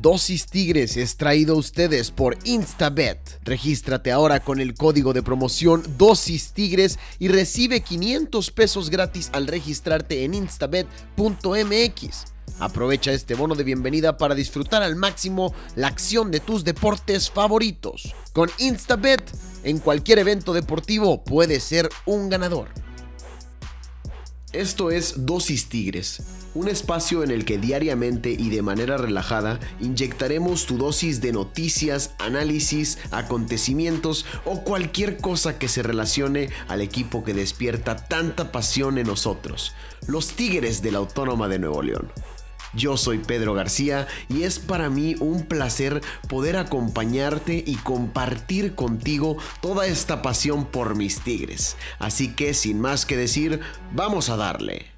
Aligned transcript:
Dosis 0.00 0.46
Tigres 0.46 0.96
es 0.96 1.16
traído 1.16 1.54
a 1.54 1.58
ustedes 1.58 2.10
por 2.10 2.36
Instabet. 2.44 3.40
Regístrate 3.44 4.10
ahora 4.10 4.40
con 4.40 4.60
el 4.60 4.74
código 4.74 5.12
de 5.12 5.22
promoción 5.22 5.82
Dosis 5.98 6.52
Tigres 6.52 6.98
y 7.18 7.28
recibe 7.28 7.82
500 7.82 8.50
pesos 8.50 8.90
gratis 8.90 9.30
al 9.32 9.46
registrarte 9.46 10.24
en 10.24 10.34
instabet.mx. 10.34 12.24
Aprovecha 12.58 13.12
este 13.12 13.34
bono 13.34 13.54
de 13.54 13.64
bienvenida 13.64 14.16
para 14.16 14.34
disfrutar 14.34 14.82
al 14.82 14.96
máximo 14.96 15.54
la 15.76 15.88
acción 15.88 16.30
de 16.30 16.40
tus 16.40 16.64
deportes 16.64 17.30
favoritos. 17.30 18.14
Con 18.32 18.50
Instabet, 18.58 19.22
en 19.62 19.78
cualquier 19.78 20.18
evento 20.18 20.52
deportivo 20.52 21.22
puedes 21.22 21.62
ser 21.62 21.88
un 22.06 22.28
ganador. 22.28 22.68
Esto 24.52 24.90
es 24.90 25.14
Dosis 25.24 25.68
Tigres, 25.68 26.22
un 26.54 26.68
espacio 26.68 27.22
en 27.22 27.30
el 27.30 27.44
que 27.44 27.58
diariamente 27.58 28.30
y 28.30 28.50
de 28.50 28.62
manera 28.62 28.96
relajada 28.96 29.58
inyectaremos 29.80 30.66
tu 30.66 30.78
dosis 30.78 31.20
de 31.20 31.32
noticias, 31.32 32.14
análisis, 32.18 32.98
acontecimientos 33.10 34.26
o 34.44 34.62
cualquier 34.62 35.18
cosa 35.18 35.58
que 35.58 35.68
se 35.68 35.82
relacione 35.82 36.50
al 36.68 36.80
equipo 36.80 37.24
que 37.24 37.34
despierta 37.34 37.96
tanta 37.96 38.52
pasión 38.52 38.98
en 38.98 39.06
nosotros, 39.06 39.74
los 40.06 40.28
Tigres 40.28 40.82
de 40.82 40.92
la 40.92 40.98
Autónoma 40.98 41.48
de 41.48 41.58
Nuevo 41.58 41.82
León. 41.82 42.10
Yo 42.74 42.96
soy 42.96 43.18
Pedro 43.18 43.52
García 43.52 44.08
y 44.28 44.44
es 44.44 44.58
para 44.58 44.88
mí 44.88 45.14
un 45.20 45.42
placer 45.42 46.00
poder 46.28 46.56
acompañarte 46.56 47.62
y 47.66 47.76
compartir 47.76 48.74
contigo 48.74 49.36
toda 49.60 49.86
esta 49.86 50.22
pasión 50.22 50.64
por 50.64 50.94
mis 50.94 51.20
tigres. 51.20 51.76
Así 51.98 52.34
que 52.34 52.54
sin 52.54 52.80
más 52.80 53.04
que 53.04 53.16
decir, 53.16 53.60
vamos 53.92 54.30
a 54.30 54.36
darle. 54.36 54.91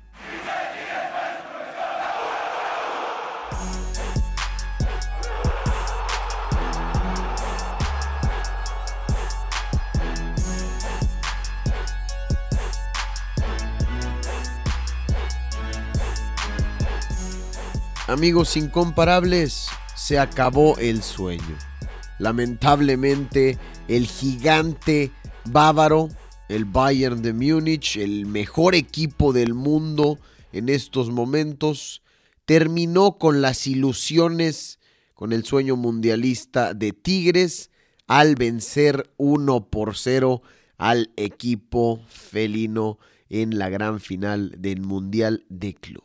Amigos 18.06 18.56
incomparables, 18.56 19.66
se 19.96 20.20
acabó 20.20 20.78
el 20.78 21.02
sueño. 21.02 21.58
Lamentablemente, 22.20 23.58
el 23.88 24.06
gigante 24.06 25.10
bávaro, 25.46 26.10
el 26.48 26.64
Bayern 26.64 27.22
de 27.22 27.32
Múnich, 27.32 27.96
el 27.96 28.26
mejor 28.26 28.76
equipo 28.76 29.32
del 29.32 29.54
mundo 29.54 30.20
en 30.52 30.68
estos 30.68 31.10
momentos, 31.10 32.02
terminó 32.44 33.18
con 33.18 33.42
las 33.42 33.66
ilusiones, 33.66 34.78
con 35.14 35.32
el 35.32 35.44
sueño 35.44 35.76
mundialista 35.76 36.74
de 36.74 36.92
Tigres 36.92 37.70
al 38.06 38.34
vencer 38.34 39.12
1 39.16 39.70
por 39.70 39.96
0 39.96 40.42
al 40.76 41.12
equipo 41.16 42.02
felino 42.08 42.98
en 43.28 43.58
la 43.58 43.68
gran 43.68 44.00
final 44.00 44.54
del 44.58 44.80
Mundial 44.82 45.44
de 45.48 45.74
Club. 45.74 46.04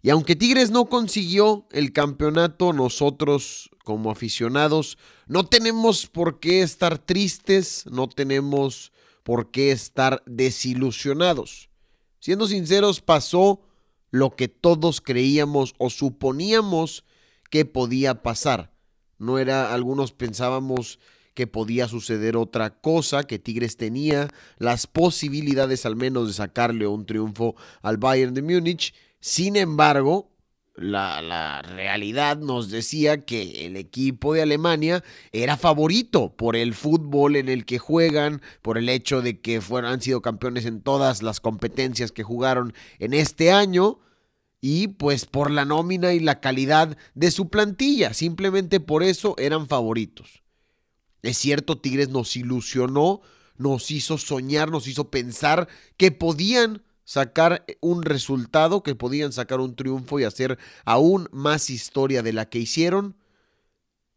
Y 0.00 0.10
aunque 0.10 0.36
Tigres 0.36 0.70
no 0.70 0.86
consiguió 0.86 1.66
el 1.72 1.92
campeonato, 1.92 2.72
nosotros 2.72 3.70
como 3.84 4.10
aficionados 4.10 4.96
no 5.26 5.46
tenemos 5.46 6.06
por 6.06 6.38
qué 6.38 6.62
estar 6.62 6.98
tristes, 6.98 7.84
no 7.90 8.08
tenemos 8.08 8.92
por 9.24 9.50
qué 9.50 9.72
estar 9.72 10.22
desilusionados. 10.24 11.68
Siendo 12.20 12.46
sinceros, 12.46 13.00
pasó 13.00 13.60
lo 14.10 14.30
que 14.30 14.48
todos 14.48 15.00
creíamos 15.00 15.74
o 15.78 15.90
suponíamos 15.90 17.04
que 17.50 17.64
podía 17.64 18.22
pasar. 18.22 18.72
No 19.18 19.38
era, 19.38 19.72
algunos 19.74 20.12
pensábamos 20.12 20.98
que 21.34 21.46
podía 21.46 21.88
suceder 21.88 22.36
otra 22.36 22.80
cosa, 22.80 23.24
que 23.24 23.38
Tigres 23.38 23.76
tenía 23.76 24.28
las 24.58 24.86
posibilidades 24.86 25.86
al 25.86 25.96
menos 25.96 26.28
de 26.28 26.34
sacarle 26.34 26.86
un 26.86 27.06
triunfo 27.06 27.54
al 27.82 27.96
Bayern 27.96 28.34
de 28.34 28.42
Múnich 28.42 28.94
sin 29.20 29.56
embargo, 29.56 30.30
la, 30.78 31.62
realidad 31.62 32.38
nos 32.38 32.70
decía 32.70 33.24
que 33.24 33.66
el 33.66 33.76
equipo 33.76 34.34
de 34.34 34.42
Alemania 34.42 35.02
era 35.32 35.56
favorito 35.56 36.34
por 36.36 36.56
el 36.56 36.74
fútbol 36.74 37.36
en 37.36 37.48
el 37.48 37.64
que 37.64 37.78
juegan, 37.78 38.42
por 38.62 38.78
el 38.78 38.88
hecho 38.88 39.20
de 39.22 39.40
que 39.40 39.60
fueron, 39.60 39.92
han 39.92 40.00
sido 40.00 40.22
campeones 40.22 40.66
en 40.66 40.80
todas 40.80 41.22
las 41.22 41.40
competencias 41.40 42.12
que 42.12 42.22
jugaron 42.22 42.74
en 42.98 43.14
este 43.14 43.50
año 43.50 43.98
y 44.60 44.88
pues 44.88 45.24
por 45.26 45.50
la 45.50 45.64
nómina 45.64 46.12
y 46.12 46.20
la 46.20 46.40
calidad 46.40 46.96
de 47.14 47.30
su 47.30 47.48
plantilla. 47.48 48.14
Simplemente 48.14 48.80
por 48.80 49.02
eso 49.02 49.34
eran 49.38 49.68
favoritos. 49.68 50.42
Es 51.22 51.38
cierto, 51.38 51.78
Tigres 51.78 52.08
nos 52.10 52.36
ilusionó, 52.36 53.20
nos 53.56 53.90
hizo 53.90 54.18
soñar, 54.18 54.70
nos 54.70 54.86
hizo 54.86 55.10
pensar 55.10 55.68
que 55.96 56.12
podían 56.12 56.82
sacar 57.08 57.64
un 57.80 58.02
resultado, 58.02 58.82
que 58.82 58.94
podían 58.94 59.32
sacar 59.32 59.60
un 59.60 59.74
triunfo 59.74 60.20
y 60.20 60.24
hacer 60.24 60.58
aún 60.84 61.26
más 61.32 61.70
historia 61.70 62.22
de 62.22 62.34
la 62.34 62.50
que 62.50 62.58
hicieron. 62.58 63.16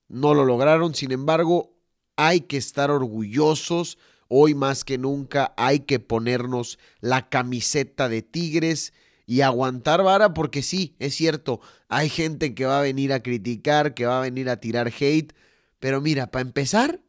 No 0.09 0.33
lo 0.33 0.43
lograron, 0.43 0.93
sin 0.93 1.13
embargo, 1.13 1.73
hay 2.17 2.41
que 2.41 2.57
estar 2.57 2.91
orgullosos. 2.91 3.97
Hoy 4.27 4.55
más 4.55 4.83
que 4.83 4.97
nunca 4.97 5.53
hay 5.55 5.79
que 5.79 6.01
ponernos 6.01 6.79
la 6.99 7.29
camiseta 7.29 8.09
de 8.09 8.23
Tigres 8.23 8.91
y 9.25 9.39
aguantar 9.39 10.03
vara 10.03 10.33
porque 10.33 10.61
sí, 10.61 10.97
es 10.99 11.15
cierto, 11.15 11.61
hay 11.87 12.09
gente 12.09 12.53
que 12.53 12.65
va 12.65 12.79
a 12.79 12.83
venir 12.83 13.13
a 13.13 13.23
criticar, 13.23 13.93
que 13.93 14.05
va 14.05 14.17
a 14.17 14.23
venir 14.23 14.49
a 14.49 14.57
tirar 14.57 14.91
hate, 14.99 15.33
pero 15.79 16.01
mira, 16.01 16.27
para 16.27 16.41
empezar, 16.41 16.99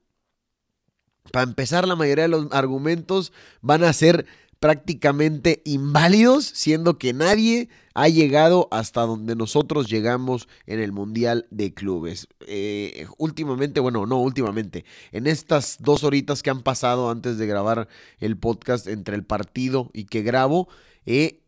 para 1.32 1.44
empezar 1.44 1.88
la 1.88 1.97
mayoría 1.97 2.25
de 2.25 2.28
los 2.28 2.53
argumentos 2.53 3.32
van 3.60 3.82
a 3.82 3.93
ser 3.93 4.26
prácticamente 4.62 5.60
inválidos, 5.64 6.44
siendo 6.44 6.96
que 6.96 7.12
nadie 7.12 7.68
ha 7.94 8.08
llegado 8.08 8.68
hasta 8.70 9.00
donde 9.00 9.34
nosotros 9.34 9.90
llegamos 9.90 10.46
en 10.66 10.78
el 10.78 10.92
Mundial 10.92 11.48
de 11.50 11.74
Clubes. 11.74 12.28
Eh, 12.46 13.08
últimamente, 13.18 13.80
bueno, 13.80 14.06
no 14.06 14.20
últimamente, 14.20 14.84
en 15.10 15.26
estas 15.26 15.78
dos 15.80 16.04
horitas 16.04 16.44
que 16.44 16.50
han 16.50 16.62
pasado 16.62 17.10
antes 17.10 17.38
de 17.38 17.48
grabar 17.48 17.88
el 18.20 18.38
podcast 18.38 18.86
entre 18.86 19.16
el 19.16 19.24
partido 19.24 19.90
y 19.92 20.04
que 20.04 20.22
grabo, 20.22 20.68
he 21.04 21.40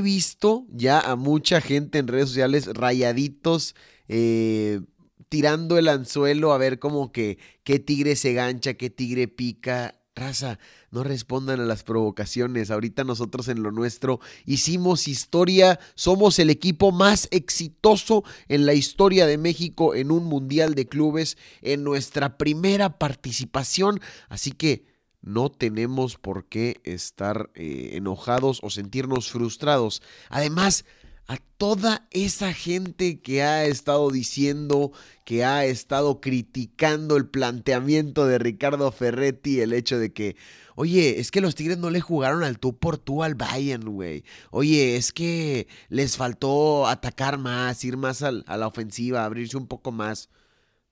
visto 0.00 0.64
ya 0.70 1.00
a 1.00 1.16
mucha 1.16 1.60
gente 1.60 1.98
en 1.98 2.08
redes 2.08 2.30
sociales 2.30 2.70
rayaditos. 2.72 3.74
Eh, 4.08 4.80
tirando 5.28 5.76
el 5.76 5.88
anzuelo 5.88 6.54
a 6.54 6.58
ver 6.58 6.78
como 6.78 7.12
que 7.12 7.36
qué 7.62 7.78
tigre 7.78 8.16
se 8.16 8.32
gancha, 8.32 8.72
qué 8.74 8.88
tigre 8.88 9.28
pica. 9.28 10.00
Raza, 10.16 10.60
no 10.92 11.02
respondan 11.02 11.60
a 11.60 11.64
las 11.64 11.82
provocaciones. 11.82 12.70
Ahorita 12.70 13.02
nosotros 13.02 13.48
en 13.48 13.62
lo 13.64 13.72
nuestro 13.72 14.20
hicimos 14.46 15.08
historia, 15.08 15.80
somos 15.96 16.38
el 16.38 16.50
equipo 16.50 16.92
más 16.92 17.26
exitoso 17.32 18.22
en 18.48 18.64
la 18.64 18.74
historia 18.74 19.26
de 19.26 19.38
México 19.38 19.94
en 19.94 20.12
un 20.12 20.24
Mundial 20.24 20.76
de 20.76 20.86
Clubes, 20.86 21.36
en 21.62 21.82
nuestra 21.82 22.38
primera 22.38 22.98
participación. 22.98 24.00
Así 24.28 24.52
que 24.52 24.86
no 25.20 25.50
tenemos 25.50 26.16
por 26.16 26.44
qué 26.44 26.80
estar 26.84 27.50
eh, 27.54 27.90
enojados 27.94 28.60
o 28.62 28.70
sentirnos 28.70 29.30
frustrados. 29.30 30.00
Además, 30.28 30.84
a 31.26 31.38
toda 31.56 32.06
esa 32.10 32.52
gente 32.52 33.20
que 33.20 33.42
ha 33.42 33.64
estado 33.64 34.10
diciendo, 34.10 34.92
que 35.24 35.44
ha 35.44 35.64
estado 35.64 36.20
criticando 36.20 37.16
el 37.16 37.26
planteamiento 37.26 38.26
de 38.26 38.38
Ricardo 38.38 38.92
Ferretti, 38.92 39.60
el 39.60 39.72
hecho 39.72 39.98
de 39.98 40.12
que, 40.12 40.36
oye, 40.74 41.20
es 41.20 41.30
que 41.30 41.40
los 41.40 41.54
Tigres 41.54 41.78
no 41.78 41.88
le 41.88 42.02
jugaron 42.02 42.44
al 42.44 42.58
tú 42.58 42.76
por 42.76 42.98
tú 42.98 43.22
al 43.22 43.34
Bayern, 43.34 43.88
güey. 43.88 44.24
Oye, 44.50 44.96
es 44.96 45.12
que 45.12 45.66
les 45.88 46.16
faltó 46.16 46.86
atacar 46.86 47.38
más, 47.38 47.82
ir 47.84 47.96
más 47.96 48.22
a 48.22 48.32
la 48.32 48.66
ofensiva, 48.66 49.24
abrirse 49.24 49.56
un 49.56 49.66
poco 49.66 49.92
más. 49.92 50.28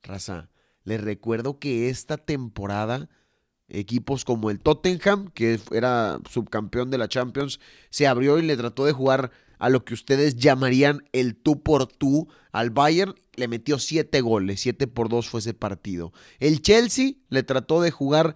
Raza, 0.02 0.48
les 0.84 1.00
recuerdo 1.00 1.58
que 1.58 1.90
esta 1.90 2.16
temporada 2.16 3.10
equipos 3.68 4.24
como 4.24 4.50
el 4.50 4.60
Tottenham, 4.60 5.30
que 5.32 5.58
era 5.72 6.20
subcampeón 6.30 6.90
de 6.90 6.98
la 6.98 7.08
Champions, 7.08 7.58
se 7.90 8.06
abrió 8.06 8.38
y 8.38 8.42
le 8.42 8.56
trató 8.56 8.84
de 8.84 8.92
jugar 8.92 9.30
a 9.62 9.68
lo 9.68 9.84
que 9.84 9.94
ustedes 9.94 10.34
llamarían 10.34 11.04
el 11.12 11.36
tú 11.36 11.62
por 11.62 11.86
tú 11.86 12.26
al 12.50 12.70
Bayern, 12.70 13.14
le 13.36 13.46
metió 13.46 13.78
siete 13.78 14.20
goles, 14.20 14.60
siete 14.60 14.88
por 14.88 15.08
dos 15.08 15.28
fue 15.28 15.38
ese 15.38 15.54
partido. 15.54 16.12
El 16.40 16.62
Chelsea 16.62 17.12
le 17.28 17.44
trató 17.44 17.80
de 17.80 17.92
jugar 17.92 18.34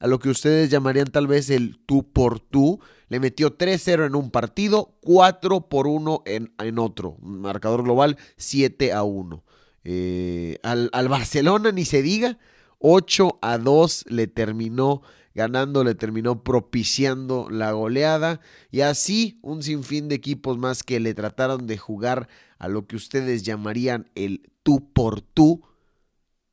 a 0.00 0.06
lo 0.06 0.18
que 0.18 0.28
ustedes 0.28 0.68
llamarían 0.68 1.06
tal 1.06 1.28
vez 1.28 1.48
el 1.48 1.78
tú 1.86 2.12
por 2.12 2.40
tú, 2.40 2.78
le 3.08 3.20
metió 3.20 3.56
3-0 3.56 4.04
en 4.04 4.14
un 4.14 4.30
partido, 4.30 4.98
4 5.00 5.66
por 5.70 5.86
1 5.86 6.24
en, 6.26 6.52
en 6.58 6.78
otro, 6.78 7.16
marcador 7.22 7.82
global 7.82 8.18
7 8.36 8.92
a 8.92 9.02
1. 9.02 9.44
Eh, 9.84 10.58
al, 10.62 10.90
al 10.92 11.08
Barcelona 11.08 11.72
ni 11.72 11.86
se 11.86 12.02
diga, 12.02 12.36
8 12.80 13.38
a 13.40 13.56
2 13.56 14.04
le 14.10 14.26
terminó 14.26 15.00
ganando, 15.36 15.84
le 15.84 15.94
terminó 15.94 16.42
propiciando 16.42 17.48
la 17.50 17.70
goleada 17.72 18.40
y 18.70 18.80
así 18.80 19.38
un 19.42 19.62
sinfín 19.62 20.08
de 20.08 20.14
equipos 20.14 20.56
más 20.56 20.82
que 20.82 20.98
le 20.98 21.12
trataron 21.12 21.66
de 21.66 21.76
jugar 21.76 22.28
a 22.58 22.68
lo 22.68 22.86
que 22.86 22.96
ustedes 22.96 23.42
llamarían 23.42 24.10
el 24.14 24.50
tú 24.62 24.92
por 24.94 25.20
tú 25.20 25.62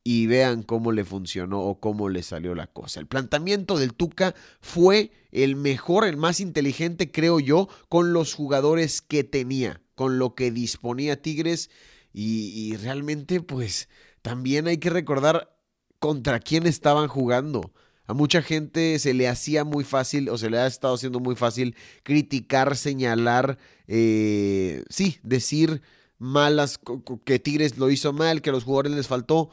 y 0.04 0.26
vean 0.26 0.62
cómo 0.62 0.92
le 0.92 1.06
funcionó 1.06 1.62
o 1.62 1.80
cómo 1.80 2.10
le 2.10 2.22
salió 2.22 2.54
la 2.54 2.66
cosa. 2.66 3.00
El 3.00 3.06
planteamiento 3.06 3.78
del 3.78 3.94
Tuca 3.94 4.34
fue 4.60 5.12
el 5.32 5.56
mejor, 5.56 6.04
el 6.04 6.18
más 6.18 6.38
inteligente, 6.40 7.10
creo 7.10 7.40
yo, 7.40 7.68
con 7.88 8.12
los 8.12 8.34
jugadores 8.34 9.00
que 9.00 9.24
tenía, 9.24 9.80
con 9.94 10.18
lo 10.18 10.34
que 10.34 10.50
disponía 10.50 11.22
Tigres 11.22 11.70
y, 12.12 12.48
y 12.48 12.76
realmente 12.76 13.40
pues 13.40 13.88
también 14.20 14.66
hay 14.66 14.76
que 14.76 14.90
recordar 14.90 15.56
contra 15.98 16.38
quién 16.38 16.66
estaban 16.66 17.08
jugando. 17.08 17.72
A 18.06 18.12
mucha 18.14 18.42
gente 18.42 18.98
se 18.98 19.14
le 19.14 19.28
hacía 19.28 19.64
muy 19.64 19.84
fácil 19.84 20.28
o 20.28 20.36
se 20.36 20.50
le 20.50 20.58
ha 20.58 20.66
estado 20.66 20.94
haciendo 20.94 21.20
muy 21.20 21.36
fácil 21.36 21.74
criticar, 22.02 22.76
señalar, 22.76 23.58
eh, 23.86 24.84
sí, 24.90 25.18
decir 25.22 25.80
malas, 26.18 26.78
que 27.24 27.38
Tigres 27.38 27.78
lo 27.78 27.90
hizo 27.90 28.12
mal, 28.12 28.42
que 28.42 28.50
a 28.50 28.52
los 28.52 28.64
jugadores 28.64 28.92
les 28.92 29.08
faltó, 29.08 29.50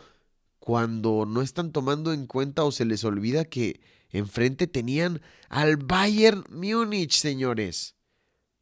cuando 0.59 1.25
no 1.25 1.41
están 1.41 1.71
tomando 1.71 2.13
en 2.13 2.27
cuenta 2.27 2.63
o 2.63 2.71
se 2.71 2.85
les 2.85 3.03
olvida 3.03 3.45
que 3.45 3.81
enfrente 4.09 4.67
tenían 4.67 5.21
al 5.49 5.77
Bayern 5.77 6.43
Múnich, 6.49 7.13
señores. 7.13 7.95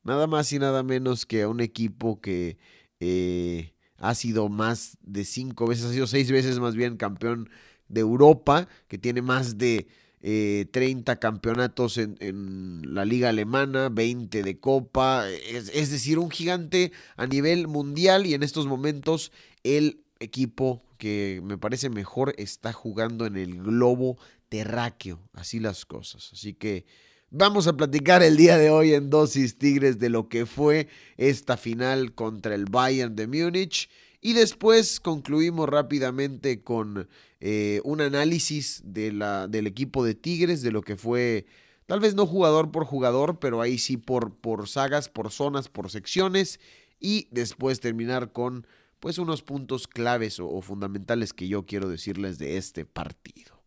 Nada 0.04 0.28
más 0.28 0.54
y 0.54 0.60
nada 0.60 0.82
menos 0.82 1.26
que 1.26 1.42
a 1.42 1.50
un 1.50 1.60
equipo 1.60 2.22
que 2.22 2.58
eh, 3.00 3.74
ha 3.98 4.16
sido 4.16 4.50
más 4.50 4.98
de 5.02 5.26
cinco 5.26 5.68
veces, 5.68 5.86
ha 5.86 5.92
sido 5.92 6.08
seis 6.08 6.32
veces 6.32 6.60
más 6.60 6.76
bien 6.76 6.96
campeón 6.96 7.50
de 7.90 8.02
Europa, 8.02 8.68
que 8.88 8.98
tiene 8.98 9.22
más 9.22 9.58
de 9.58 9.88
30 10.22 11.12
eh, 11.12 11.20
campeonatos 11.20 11.98
en, 11.98 12.82
la 12.84 13.06
liga 13.06 13.30
alemana, 13.30 13.90
20 13.90 14.44
de 14.44 14.60
copa, 14.60 15.30
es, 15.30 15.70
es, 15.74 15.92
decir, 15.92 16.20
un 16.20 16.30
gigante 16.30 16.92
a 17.18 17.26
nivel 17.26 17.68
mundial 17.68 18.26
y 18.26 18.34
en 18.34 18.44
estos 18.44 18.68
momentos 18.68 19.32
el 19.64 20.02
equipo 20.20 20.82
que 20.98 21.42
me 21.44 21.58
parece 21.58 21.90
mejor 21.90 22.34
está 22.38 22.74
jugando 22.74 23.26
en 23.26 23.38
el 23.38 23.62
globo 23.64 24.18
terráqueo, 24.50 25.20
así 25.34 25.60
las 25.60 25.86
cosas. 25.86 26.32
Así 26.34 26.54
que 26.54 26.86
vamos 27.32 27.68
a 27.68 27.78
platicar 27.78 28.22
el 28.22 28.36
día 28.36 28.58
de 28.58 28.70
hoy 28.70 28.94
en 28.94 29.10
Dosis 29.10 29.58
Tigres 29.58 30.00
de 30.00 30.10
lo 30.10 30.28
que 30.28 30.46
fue 30.46 30.88
esta 31.18 31.56
final 31.56 32.14
contra 32.14 32.56
el 32.56 32.66
Bayern 32.66 33.16
de 33.16 33.28
Múnich 33.28 33.90
y 34.22 34.34
después 34.34 35.00
concluimos 35.00 35.70
rápidamente 35.70 36.62
con 36.62 37.08
eh, 37.40 37.82
un 37.84 38.02
análisis 38.02 38.82
de 38.84 39.14
la, 39.14 39.48
del 39.48 39.68
equipo 39.68 40.04
de 40.04 40.16
Tigres, 40.16 40.62
de 40.62 40.72
lo 40.72 40.82
que 40.82 40.98
fue, 40.98 41.46
tal 41.86 42.00
vez 42.00 42.16
no 42.16 42.26
jugador 42.26 42.72
por 42.72 42.86
jugador, 42.86 43.40
pero 43.40 43.62
ahí 43.62 43.78
sí 43.78 43.98
por, 43.98 44.36
por 44.36 44.68
sagas, 44.68 45.08
por 45.08 45.32
zonas, 45.32 45.70
por 45.70 45.90
secciones. 45.90 46.60
Y 47.00 47.30
después 47.32 47.80
terminar 47.80 48.34
con 48.34 48.68
pues 49.00 49.18
unos 49.18 49.42
puntos 49.42 49.88
claves 49.88 50.40
o, 50.42 50.62
fundamentales 50.62 51.32
que 51.32 51.48
yo 51.48 51.66
quiero 51.66 51.88
decirles 51.88 52.38
de 52.38 52.58
este 52.58 52.86
partido. 52.86 53.64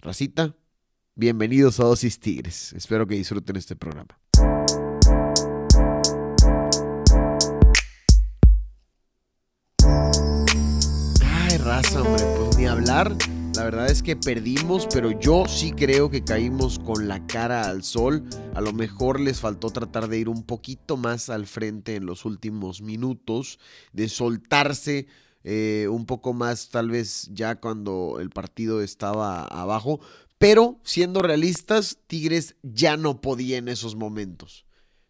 Racita, 0.00 0.54
bienvenidos 1.14 1.80
a 1.80 1.84
Dosis 1.84 2.20
Tigres. 2.20 2.74
Espero 2.74 3.06
que 3.06 3.14
disfruten 3.14 3.56
este 3.56 3.74
programa. 3.74 4.18
Hombre, 11.74 12.24
pues 12.36 12.56
ni 12.56 12.66
hablar. 12.66 13.16
La 13.56 13.64
verdad 13.64 13.90
es 13.90 14.02
que 14.02 14.14
perdimos, 14.14 14.86
pero 14.92 15.18
yo 15.18 15.44
sí 15.48 15.72
creo 15.72 16.08
que 16.08 16.22
caímos 16.22 16.78
con 16.78 17.08
la 17.08 17.26
cara 17.26 17.68
al 17.68 17.82
sol. 17.82 18.24
A 18.54 18.60
lo 18.60 18.72
mejor 18.72 19.18
les 19.18 19.40
faltó 19.40 19.70
tratar 19.70 20.08
de 20.08 20.18
ir 20.18 20.28
un 20.28 20.44
poquito 20.44 20.96
más 20.96 21.30
al 21.30 21.46
frente 21.46 21.96
en 21.96 22.06
los 22.06 22.24
últimos 22.24 22.80
minutos, 22.80 23.58
de 23.92 24.08
soltarse 24.08 25.08
eh, 25.42 25.88
un 25.90 26.06
poco 26.06 26.32
más 26.32 26.68
tal 26.70 26.90
vez 26.90 27.28
ya 27.32 27.56
cuando 27.56 28.18
el 28.20 28.30
partido 28.30 28.80
estaba 28.80 29.44
abajo. 29.44 30.00
Pero 30.38 30.78
siendo 30.84 31.22
realistas, 31.22 31.98
Tigres 32.06 32.54
ya 32.62 32.96
no 32.96 33.20
podía 33.20 33.58
en 33.58 33.68
esos 33.68 33.96
momentos. 33.96 34.64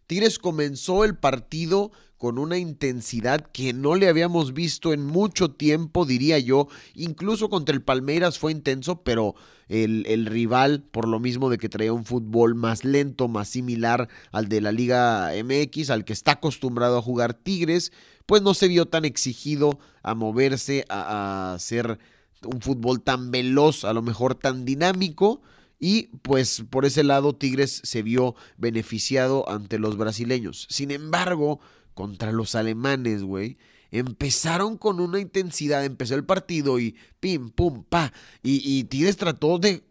Tigres 0.07 0.39
comenzó 0.39 1.05
el 1.05 1.17
partido 1.17 1.93
con 2.25 2.39
una 2.39 2.57
intensidad 2.57 3.43
que 3.53 3.75
no 3.75 3.97
le 3.97 4.09
habíamos 4.09 4.55
visto 4.55 4.95
en 4.95 5.05
mucho 5.05 5.51
tiempo, 5.51 6.07
diría 6.07 6.39
yo. 6.39 6.69
Incluso 6.95 7.51
contra 7.51 7.75
el 7.75 7.83
Palmeiras 7.83 8.39
fue 8.39 8.51
intenso, 8.51 9.03
pero 9.03 9.35
el, 9.69 10.25
rival, 10.25 10.85
por 10.91 11.07
lo 11.07 11.21
mismo 11.21 11.51
de 11.51 11.59
que 11.59 11.69
traía 11.69 11.93
un 11.93 12.07
fútbol 12.07 12.55
más 12.55 12.83
lento, 12.83 13.29
más 13.29 13.51
similar 13.51 14.09
al 14.33 14.49
de 14.49 14.63
la 14.63 14.73
Liga 14.73 15.33
MX, 15.37 15.91
al 15.91 16.07
que 16.07 16.15
está 16.15 16.33
acostumbrado 16.33 16.97
a 16.97 17.03
jugar 17.03 17.35
Tigres, 17.35 17.93
pues 18.25 18.41
no 18.41 18.55
se 18.55 18.69
vio 18.69 18.87
tan 18.87 19.05
exigido 19.05 19.79
a 20.03 20.15
moverse, 20.15 20.87
a, 20.89 21.51
a 21.51 21.55
hacer 21.57 21.99
un 22.43 22.63
fútbol 22.63 23.03
tan 23.03 23.33
veloz, 23.33 23.85
a 23.85 23.93
lo 23.93 24.01
mejor 24.01 24.35
tan 24.35 24.65
dinámico. 24.65 25.43
Y 25.79 26.05
pues 26.23 26.65
por 26.71 26.87
ese 26.87 27.05
lado 27.05 27.35
Tigres 27.35 27.83
se 27.85 28.03
vio 28.03 28.35
beneficiado 28.57 29.47
ante 29.47 29.79
los 29.79 29.99
brasileños. 29.99 30.67
Sin 30.71 30.91
embargo, 30.91 31.61
contra 31.95 32.33
los 32.33 32.55
alemanes, 32.55 33.23
güey. 33.23 33.57
Empezaron 33.91 34.77
con 34.77 35.01
una 35.01 35.21
intensidad, 35.21 35.85
empezó 35.85 36.15
el 36.17 36.25
partido 36.25 36.81
y 36.81 36.97
pim, 37.21 37.51
pum, 37.51 37.85
pa. 37.85 38.13
Y, 38.43 38.61
y 38.65 38.85
Tigres 38.85 39.17
trató 39.17 39.59
de 39.59 39.85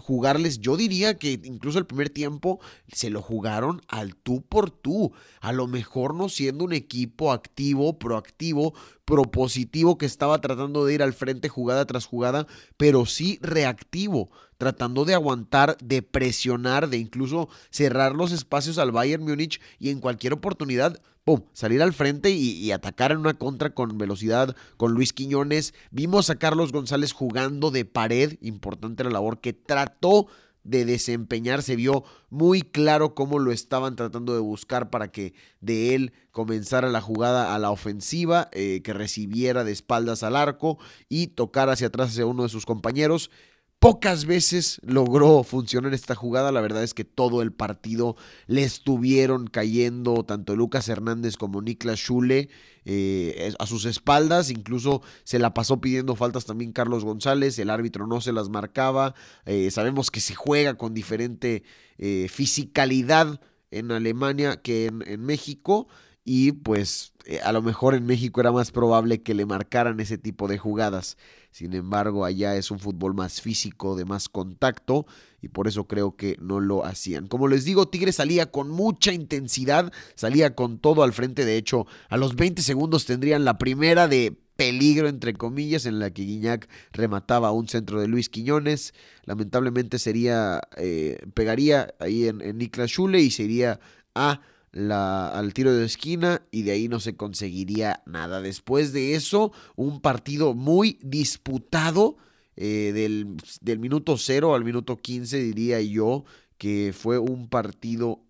jugarles, 0.00 0.60
yo 0.60 0.76
diría 0.76 1.18
que 1.18 1.40
incluso 1.44 1.78
el 1.78 1.86
primer 1.86 2.10
tiempo 2.10 2.60
se 2.88 3.10
lo 3.10 3.22
jugaron 3.22 3.80
al 3.88 4.14
tú 4.14 4.42
por 4.42 4.70
tú. 4.70 5.12
A 5.40 5.52
lo 5.52 5.66
mejor 5.66 6.14
no 6.14 6.28
siendo 6.28 6.64
un 6.64 6.72
equipo 6.72 7.32
activo, 7.32 7.98
proactivo, 7.98 8.74
propositivo 9.04 9.98
que 9.98 10.06
estaba 10.06 10.40
tratando 10.40 10.84
de 10.84 10.94
ir 10.94 11.02
al 11.02 11.12
frente 11.12 11.48
jugada 11.48 11.86
tras 11.86 12.06
jugada, 12.06 12.46
pero 12.76 13.06
sí 13.06 13.38
reactivo, 13.42 14.30
tratando 14.58 15.04
de 15.04 15.14
aguantar, 15.14 15.76
de 15.82 16.02
presionar, 16.02 16.88
de 16.88 16.98
incluso 16.98 17.48
cerrar 17.70 18.14
los 18.14 18.32
espacios 18.32 18.78
al 18.78 18.92
Bayern 18.92 19.24
Múnich 19.24 19.60
y 19.78 19.90
en 19.90 20.00
cualquier 20.00 20.32
oportunidad 20.32 21.00
¡pum! 21.26 21.42
salir 21.52 21.82
al 21.82 21.92
frente 21.92 22.30
y, 22.30 22.70
atacar 22.70 23.10
en 23.10 23.18
una 23.18 23.34
contra 23.34 23.74
con 23.74 23.98
velocidad 23.98 24.54
con 24.76 24.92
Luis 24.92 25.12
Quiñones. 25.12 25.74
Vimos 25.90 26.30
a 26.30 26.36
Carlos 26.36 26.70
González 26.70 27.12
jugando 27.12 27.72
de 27.72 27.84
pared, 27.84 28.38
importante 28.40 29.02
la 29.02 29.10
labor 29.10 29.40
que 29.40 29.52
trató 29.52 30.28
de 30.62 30.84
desempeñar, 30.84 31.62
se 31.62 31.74
vio 31.74 32.04
muy 32.30 32.62
claro 32.62 33.14
cómo 33.14 33.40
lo 33.40 33.50
estaban 33.50 33.96
tratando 33.96 34.34
de 34.34 34.40
buscar 34.40 34.88
para 34.88 35.10
que 35.10 35.34
de 35.60 35.96
él 35.96 36.12
comenzara 36.30 36.90
la 36.90 37.00
jugada 37.00 37.54
a 37.54 37.58
la 37.58 37.70
ofensiva, 37.70 38.48
eh, 38.52 38.80
que 38.82 38.92
recibiera 38.92 39.64
de 39.64 39.72
espaldas 39.72 40.22
al 40.22 40.36
arco 40.36 40.78
y 41.08 41.28
tocara 41.28 41.72
hacia 41.72 41.88
atrás 41.88 42.10
hacia 42.10 42.26
uno 42.26 42.44
de 42.44 42.48
sus 42.48 42.66
compañeros. 42.66 43.30
Pocas 43.78 44.24
veces 44.24 44.80
logró 44.82 45.42
funcionar 45.42 45.92
esta 45.92 46.14
jugada. 46.14 46.50
La 46.50 46.62
verdad 46.62 46.82
es 46.82 46.94
que 46.94 47.04
todo 47.04 47.42
el 47.42 47.52
partido 47.52 48.16
le 48.46 48.62
estuvieron 48.62 49.48
cayendo 49.48 50.24
tanto 50.24 50.56
Lucas 50.56 50.88
Hernández 50.88 51.36
como 51.36 51.60
Niklas 51.60 52.00
Schule 52.00 52.48
eh, 52.86 53.52
a 53.58 53.66
sus 53.66 53.84
espaldas. 53.84 54.50
Incluso 54.50 55.02
se 55.24 55.38
la 55.38 55.52
pasó 55.52 55.78
pidiendo 55.78 56.16
faltas 56.16 56.46
también 56.46 56.72
Carlos 56.72 57.04
González. 57.04 57.58
El 57.58 57.68
árbitro 57.68 58.06
no 58.06 58.22
se 58.22 58.32
las 58.32 58.48
marcaba. 58.48 59.14
Eh, 59.44 59.70
sabemos 59.70 60.10
que 60.10 60.20
se 60.20 60.34
juega 60.34 60.78
con 60.78 60.94
diferente 60.94 61.62
eh, 61.98 62.28
fisicalidad 62.30 63.42
en 63.70 63.92
Alemania 63.92 64.62
que 64.62 64.86
en, 64.86 65.04
en 65.06 65.20
México 65.20 65.86
y 66.26 66.50
pues 66.50 67.12
a 67.44 67.52
lo 67.52 67.62
mejor 67.62 67.94
en 67.94 68.04
México 68.04 68.40
era 68.40 68.50
más 68.50 68.72
probable 68.72 69.22
que 69.22 69.32
le 69.32 69.46
marcaran 69.46 70.00
ese 70.00 70.18
tipo 70.18 70.48
de 70.48 70.58
jugadas. 70.58 71.16
Sin 71.52 71.72
embargo, 71.72 72.24
allá 72.24 72.56
es 72.56 72.72
un 72.72 72.80
fútbol 72.80 73.14
más 73.14 73.40
físico, 73.40 73.94
de 73.94 74.04
más 74.04 74.28
contacto, 74.28 75.06
y 75.40 75.48
por 75.48 75.68
eso 75.68 75.86
creo 75.86 76.16
que 76.16 76.36
no 76.40 76.58
lo 76.58 76.84
hacían. 76.84 77.28
Como 77.28 77.46
les 77.46 77.64
digo, 77.64 77.88
Tigre 77.88 78.10
salía 78.10 78.50
con 78.50 78.68
mucha 78.68 79.12
intensidad, 79.12 79.92
salía 80.16 80.56
con 80.56 80.78
todo 80.80 81.04
al 81.04 81.12
frente. 81.12 81.44
De 81.44 81.56
hecho, 81.56 81.86
a 82.08 82.16
los 82.16 82.34
20 82.34 82.60
segundos 82.60 83.06
tendrían 83.06 83.44
la 83.44 83.56
primera 83.56 84.08
de 84.08 84.36
peligro, 84.56 85.06
entre 85.06 85.34
comillas, 85.34 85.86
en 85.86 86.00
la 86.00 86.10
que 86.10 86.22
Guiñac 86.22 86.68
remataba 86.90 87.52
un 87.52 87.68
centro 87.68 88.00
de 88.00 88.08
Luis 88.08 88.28
Quiñones. 88.28 88.94
Lamentablemente 89.24 90.00
sería, 90.00 90.60
eh, 90.76 91.18
pegaría 91.34 91.94
ahí 92.00 92.26
en, 92.26 92.40
en 92.40 92.58
Schule 92.88 93.20
y 93.20 93.30
sería 93.30 93.78
a 94.16 94.40
la, 94.72 95.28
al 95.28 95.54
tiro 95.54 95.74
de 95.74 95.84
esquina 95.84 96.42
y 96.50 96.62
de 96.62 96.72
ahí 96.72 96.88
no 96.88 97.00
se 97.00 97.16
conseguiría 97.16 98.02
nada. 98.06 98.40
Después 98.40 98.92
de 98.92 99.14
eso, 99.14 99.52
un 99.74 100.00
partido 100.00 100.54
muy 100.54 100.98
disputado 101.02 102.16
eh, 102.56 102.92
del, 102.94 103.36
del 103.60 103.78
minuto 103.78 104.16
0 104.16 104.54
al 104.54 104.64
minuto 104.64 104.96
15, 104.96 105.38
diría 105.38 105.80
yo, 105.80 106.24
que 106.58 106.94
fue 106.96 107.18
un 107.18 107.48
partido 107.48 108.22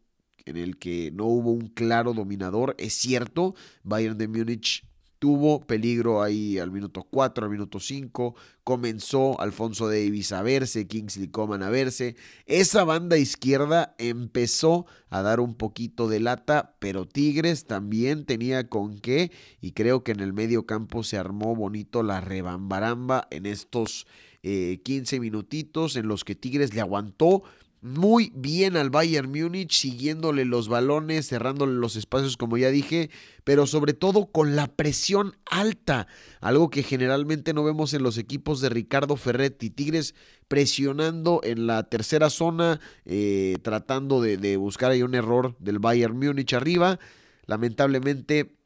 en 0.45 0.57
el 0.57 0.79
que 0.79 1.11
no 1.13 1.27
hubo 1.27 1.51
un 1.51 1.69
claro 1.69 2.15
dominador. 2.15 2.75
Es 2.79 2.95
cierto, 2.95 3.55
Bayern 3.83 4.17
de 4.17 4.29
Múnich 4.29 4.85
tuvo 5.19 5.61
peligro 5.61 6.23
ahí 6.23 6.59
al 6.59 6.71
minuto 6.71 7.03
4, 7.03 7.45
al 7.45 7.51
minuto 7.51 7.81
5, 7.81 8.35
comenzó 8.65 9.41
Alfonso 9.41 9.89
Davis 9.89 10.33
a 10.33 10.43
verse, 10.43 10.87
Kingsley 10.87 11.29
Coman 11.29 11.63
a 11.63 11.71
verse, 11.71 12.17
esa 12.47 12.85
banda 12.85 13.17
izquierda 13.17 13.95
empezó 13.99 14.87
a 15.09 15.23
dar 15.23 15.41
un 15.41 15.55
poquito 15.55 16.09
de 16.09 16.21
lata, 16.21 16.77
pero 16.79 17.07
Tigres 17.07 17.67
también 17.67 18.25
tenía 18.25 18.69
con 18.69 18.99
qué 18.99 19.31
y 19.61 19.73
creo 19.73 20.05
que 20.05 20.13
en 20.13 20.21
el 20.21 20.33
medio 20.33 20.67
campo 20.67 21.03
se 21.03 21.17
armó 21.17 21.55
bonito 21.55 22.03
la 22.03 22.21
rebambaramba 22.21 23.27
en 23.31 23.47
estos 23.47 24.07
15 24.43 25.17
eh, 25.17 25.21
minutitos 25.21 25.97
en 25.97 26.07
los 26.09 26.25
que 26.25 26.35
Tigres 26.35 26.75
le 26.75 26.81
aguantó 26.81 27.43
muy 27.87 28.33
bien 28.35 28.77
al 28.77 28.91
Bayern 28.91 29.31
Múnich, 29.31 29.73
siguiéndole 29.73 30.45
los 30.45 30.69
balones, 30.69 31.29
cerrándole 31.29 31.75
los 31.75 31.95
espacios, 31.95 32.37
como 32.37 32.59
ya 32.59 32.71
dije, 32.71 33.11
pero 33.45 33.67
sobre 33.69 33.95
todo 33.95 34.27
con 34.27 34.57
la 34.57 34.67
presión 34.67 35.37
alta, 35.49 36.09
algo 36.41 36.69
que 36.69 36.83
generalmente 36.83 37.55
no 37.55 37.63
vemos 37.63 37.95
en 37.95 38.03
los 38.03 38.19
equipos 38.19 38.61
de 38.61 38.71
Ricardo 38.71 39.17
Ferretti. 39.17 39.71
Tigres 39.71 40.17
presionando 40.49 41.41
en 41.45 41.69
la 41.69 41.85
tercera 41.85 42.29
zona, 42.29 42.81
eh, 43.05 43.57
tratando 43.63 44.21
de, 44.21 44.37
de 44.37 44.57
buscar 44.57 44.91
ahí 44.91 45.03
un 45.03 45.15
error 45.15 45.57
del 45.61 45.79
Bayern 45.79 46.19
Múnich 46.19 46.55
arriba. 46.55 46.99
Lamentablemente 47.47 48.57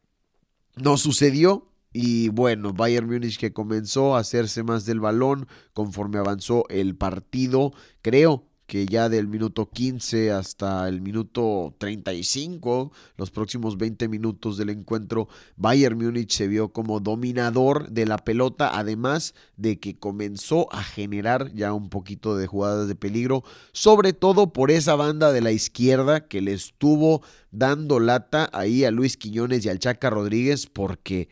no 0.77 0.97
sucedió, 0.97 1.67
y 1.93 2.29
bueno, 2.29 2.73
Bayern 2.73 3.07
Múnich 3.07 3.39
que 3.39 3.53
comenzó 3.53 4.17
a 4.17 4.21
hacerse 4.21 4.63
más 4.63 4.87
del 4.87 5.01
balón 5.01 5.47
conforme 5.75 6.19
avanzó 6.19 6.65
el 6.69 6.97
partido. 6.97 7.73
Creo 8.01 8.50
que 8.71 8.87
ya 8.87 9.09
del 9.09 9.27
minuto 9.27 9.69
15 9.69 10.31
hasta 10.31 10.87
el 10.87 11.01
minuto 11.01 11.75
35, 11.79 12.93
los 13.17 13.33
próximos 13.33 13.77
20 13.77 14.07
minutos 14.07 14.59
del 14.59 14.71
encuentro, 14.71 15.27
Bayern 15.57 15.99
Múnich 15.99 16.31
se 16.31 16.47
vio 16.47 16.69
como 16.69 17.01
dominador 17.01 17.91
de 17.91 18.07
la 18.07 18.19
pelota, 18.19 18.79
además 18.79 19.35
de 19.57 19.81
que 19.81 19.99
comenzó 19.99 20.73
a 20.73 20.85
generar 20.85 21.53
ya 21.53 21.73
un 21.73 21.89
poquito 21.89 22.37
de 22.37 22.47
jugadas 22.47 22.87
de 22.87 22.95
peligro, 22.95 23.43
sobre 23.73 24.13
todo 24.13 24.53
por 24.53 24.71
esa 24.71 24.95
banda 24.95 25.33
de 25.33 25.41
la 25.41 25.51
izquierda 25.51 26.29
que 26.29 26.41
le 26.41 26.53
estuvo 26.53 27.23
dando 27.51 27.99
lata 27.99 28.49
ahí 28.53 28.85
a 28.85 28.93
Luis 28.93 29.17
Quiñones 29.17 29.65
y 29.65 29.69
al 29.69 29.81
Chaca 29.81 30.11
Rodríguez 30.11 30.69
porque 30.69 31.29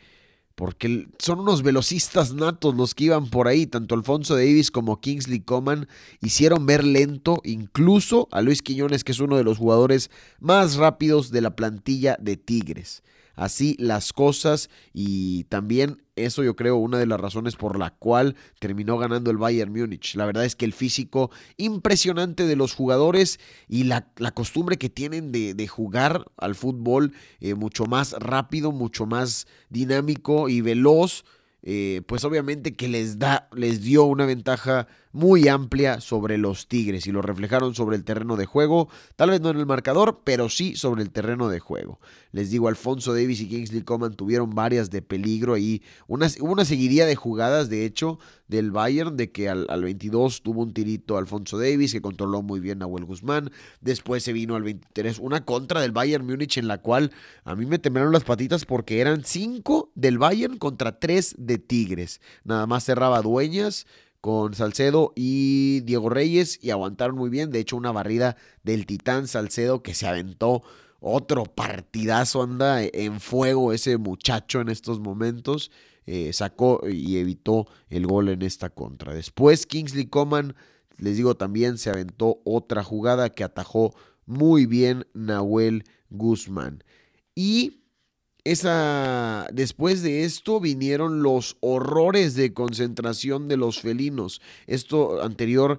porque 0.58 1.06
son 1.20 1.38
unos 1.38 1.62
velocistas 1.62 2.34
natos 2.34 2.74
los 2.74 2.92
que 2.92 3.04
iban 3.04 3.30
por 3.30 3.46
ahí, 3.46 3.68
tanto 3.68 3.94
Alfonso 3.94 4.34
Davis 4.34 4.72
como 4.72 5.00
Kingsley 5.00 5.38
Coman 5.38 5.86
hicieron 6.20 6.66
ver 6.66 6.82
lento 6.82 7.40
incluso 7.44 8.26
a 8.32 8.42
Luis 8.42 8.60
Quiñones, 8.60 9.04
que 9.04 9.12
es 9.12 9.20
uno 9.20 9.36
de 9.36 9.44
los 9.44 9.56
jugadores 9.56 10.10
más 10.40 10.74
rápidos 10.74 11.30
de 11.30 11.42
la 11.42 11.54
plantilla 11.54 12.16
de 12.20 12.36
Tigres 12.36 13.04
así 13.38 13.76
las 13.78 14.12
cosas 14.12 14.68
y 14.92 15.45
también 15.45 16.02
eso 16.16 16.42
yo 16.42 16.57
creo 16.57 16.76
una 16.76 16.99
de 16.99 17.07
las 17.07 17.21
razones 17.21 17.54
por 17.54 17.78
la 17.78 17.90
cual 17.90 18.35
terminó 18.59 18.99
ganando 18.99 19.30
el 19.30 19.37
Bayern 19.37 19.73
Múnich. 19.73 20.16
La 20.16 20.26
verdad 20.26 20.45
es 20.45 20.57
que 20.57 20.64
el 20.64 20.73
físico 20.73 21.30
impresionante 21.57 22.47
de 22.47 22.57
los 22.57 22.75
jugadores 22.75 23.38
y 23.68 23.85
la, 23.85 24.09
costumbre 24.35 24.76
que 24.76 24.90
tienen 24.90 25.30
de, 25.30 25.68
jugar 25.68 26.25
al 26.37 26.57
fútbol 26.57 27.12
eh, 27.40 27.54
mucho 27.54 27.87
más 27.87 28.12
rápido, 28.18 28.73
mucho 28.73 29.07
más 29.07 29.47
dinámico 29.71 30.49
y 30.49 30.61
veloz 30.61 31.25
eh, 31.62 32.02
pues 32.07 32.25
obviamente 32.25 32.75
que 32.76 32.88
les 32.88 33.18
da, 33.18 33.49
les 33.52 33.83
dio 33.83 34.04
una 34.04 34.26
ventaja 34.26 34.87
muy 35.18 35.48
amplia 35.48 36.00
sobre 36.00 36.38
los 36.38 36.68
Tigres 36.68 37.08
y 37.08 37.12
lo 37.12 37.22
reflejaron 37.22 37.75
sobre 37.75 37.96
el 37.96 38.04
terreno 38.04 38.37
de 38.37 38.46
juego, 38.46 38.88
tal 39.16 39.30
vez 39.30 39.40
no 39.40 39.50
en 39.50 39.58
el 39.58 39.66
marcador, 39.66 40.20
pero 40.22 40.48
sí 40.48 40.76
sobre 40.76 41.02
el 41.02 41.10
terreno 41.10 41.48
de 41.48 41.58
juego. 41.58 41.98
Les 42.30 42.50
digo, 42.50 42.68
Alfonso 42.68 43.12
Davis 43.12 43.40
y 43.40 43.48
Kingsley 43.48 43.82
Coman 43.82 44.14
tuvieron 44.14 44.54
varias 44.54 44.90
de 44.90 45.02
peligro 45.02 45.58
y 45.58 45.82
una, 46.06 46.28
una 46.40 46.64
seguidilla 46.64 47.04
de 47.04 47.16
jugadas, 47.16 47.68
de 47.68 47.84
hecho, 47.84 48.20
del 48.46 48.70
Bayern, 48.70 49.16
de 49.16 49.32
que 49.32 49.48
al, 49.48 49.66
22 49.82 50.42
tuvo 50.42 50.62
un 50.62 50.72
tirito 50.72 51.18
Alfonso 51.18 51.58
Davis, 51.58 51.92
que 51.92 52.00
controló 52.00 52.42
muy 52.42 52.60
bien 52.60 52.78
a 52.78 52.87
Nahuel 52.87 53.04
Guzmán, 53.04 53.50
después 53.80 54.22
se 54.22 54.32
vino 54.32 54.54
al 54.54 54.62
23, 54.62 55.18
una 55.18 55.44
contra 55.44 55.80
del 55.80 55.90
Bayern 55.90 56.25
Múnich 56.25 56.58
en 56.58 56.68
la 56.68 56.78
cual 56.78 57.10
a 57.44 57.56
mí 57.56 57.66
me 57.66 57.80
temblaron 57.80 58.12
las 58.12 58.22
patitas 58.22 58.64
porque 58.64 59.00
eran 59.00 59.25
5 59.25 59.90
del 59.96 60.18
Bayern 60.18 60.58
contra 60.58 61.00
3 61.00 61.34
de 61.38 61.58
Tigres. 61.58 62.20
Nada 62.44 62.68
más 62.68 62.84
cerraba 62.84 63.20
Dueñas 63.20 63.87
con 64.20 64.54
Salcedo 64.54 65.12
y 65.14 65.80
Diego 65.80 66.08
Reyes 66.08 66.58
y 66.62 66.70
aguantaron 66.70 67.16
muy 67.16 67.30
bien. 67.30 67.50
De 67.50 67.60
hecho, 67.60 67.76
una 67.76 67.92
barrida 67.92 68.37
del 68.62 68.87
Titán 68.87 69.28
Salcedo 69.28 69.82
que 69.82 69.94
se 69.94 70.06
aventó 70.06 70.62
otro 71.00 71.44
partidazo, 71.44 72.42
anda 72.42 72.82
en 72.82 73.20
fuego 73.20 73.72
ese 73.72 73.98
muchacho 73.98 74.60
en 74.60 74.68
estos 74.68 75.00
momentos. 75.00 75.70
Eh, 76.06 76.32
sacó 76.32 76.80
y 76.88 77.18
evitó 77.18 77.66
el 77.90 78.06
gol 78.06 78.30
en 78.30 78.42
esta 78.42 78.70
contra. 78.70 79.12
Después 79.12 79.66
Kingsley 79.66 80.06
Coman, 80.06 80.56
les 80.96 81.16
digo 81.16 81.37
también, 81.37 81.76
se 81.76 81.90
aventó 81.90 82.40
otra 82.44 82.82
jugada 82.82 83.28
que 83.28 83.44
atajó 83.44 83.94
muy 84.25 84.66
bien 84.66 85.06
Nahuel 85.12 85.84
Guzmán. 86.10 86.82
Y 87.34 87.82
esa, 88.50 89.46
después 89.52 90.02
de 90.02 90.24
esto 90.24 90.60
vinieron 90.60 91.22
los 91.22 91.56
horrores 91.60 92.34
de 92.34 92.52
concentración 92.54 93.48
de 93.48 93.56
los 93.56 93.80
felinos. 93.80 94.40
Esto 94.66 95.22
anterior 95.22 95.78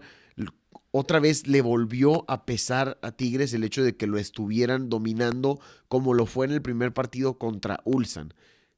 otra 0.92 1.20
vez 1.20 1.48
le 1.48 1.62
volvió 1.62 2.26
a 2.28 2.46
pesar 2.46 2.98
a 3.02 3.12
Tigres 3.12 3.54
el 3.54 3.64
hecho 3.64 3.84
de 3.84 3.96
que 3.96 4.08
lo 4.08 4.18
estuvieran 4.18 4.90
dominando 4.90 5.60
como 5.88 6.14
lo 6.14 6.26
fue 6.26 6.48
en 6.48 6.52
el 6.52 6.62
primer 6.62 6.94
partido 6.94 7.38
contra 7.38 7.80
Ulsan. 7.84 8.34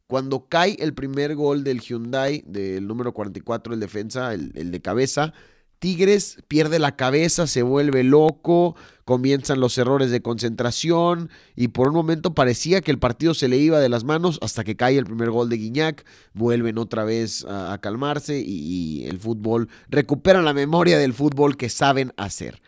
Cuando 0.08 0.50
cae 0.50 0.76
el 0.80 0.94
primer 0.94 1.36
gol 1.36 1.64
del 1.64 1.80
Hyundai, 1.80 2.44
del 2.46 2.86
número 2.86 3.14
44, 3.14 3.74
el 3.74 3.80
defensa, 3.80 4.34
el, 4.34 4.52
el 4.56 4.72
de 4.72 4.82
cabeza, 4.82 5.34
Tigres 5.82 6.38
pierde 6.48 6.78
la 6.78 6.96
cabeza, 6.96 7.48
se 7.48 7.64
vuelve 7.64 8.04
loco, 8.04 8.76
comienzan 9.04 9.60
los 9.60 9.80
errores 9.80 10.12
de 10.12 10.22
concentración 10.22 11.32
y 11.56 11.70
por 11.70 11.88
un 11.88 11.96
momento 11.96 12.36
parecía 12.36 12.82
que 12.82 12.92
el 12.92 13.00
partido 13.00 13.34
se 13.34 13.48
le 13.48 13.58
iba 13.58 13.80
de 13.80 13.90
las 13.90 14.04
manos 14.04 14.38
hasta 14.44 14.64
que 14.64 14.76
cae 14.76 15.00
el 15.00 15.06
primer 15.06 15.32
gol 15.32 15.50
de 15.50 15.58
Guiñac, 15.58 16.06
vuelven 16.36 16.78
otra 16.78 17.04
vez 17.04 17.46
a, 17.50 17.76
calmarse 17.82 18.40
y, 18.40 18.44
y 18.46 19.06
el 19.08 19.20
fútbol, 19.20 19.70
recuperan 19.90 20.46
la 20.46 20.54
memoria 20.54 21.00
del 21.00 21.16
fútbol 21.16 21.58
que 21.58 21.70
saben 21.70 22.14
hacer. 22.16 22.62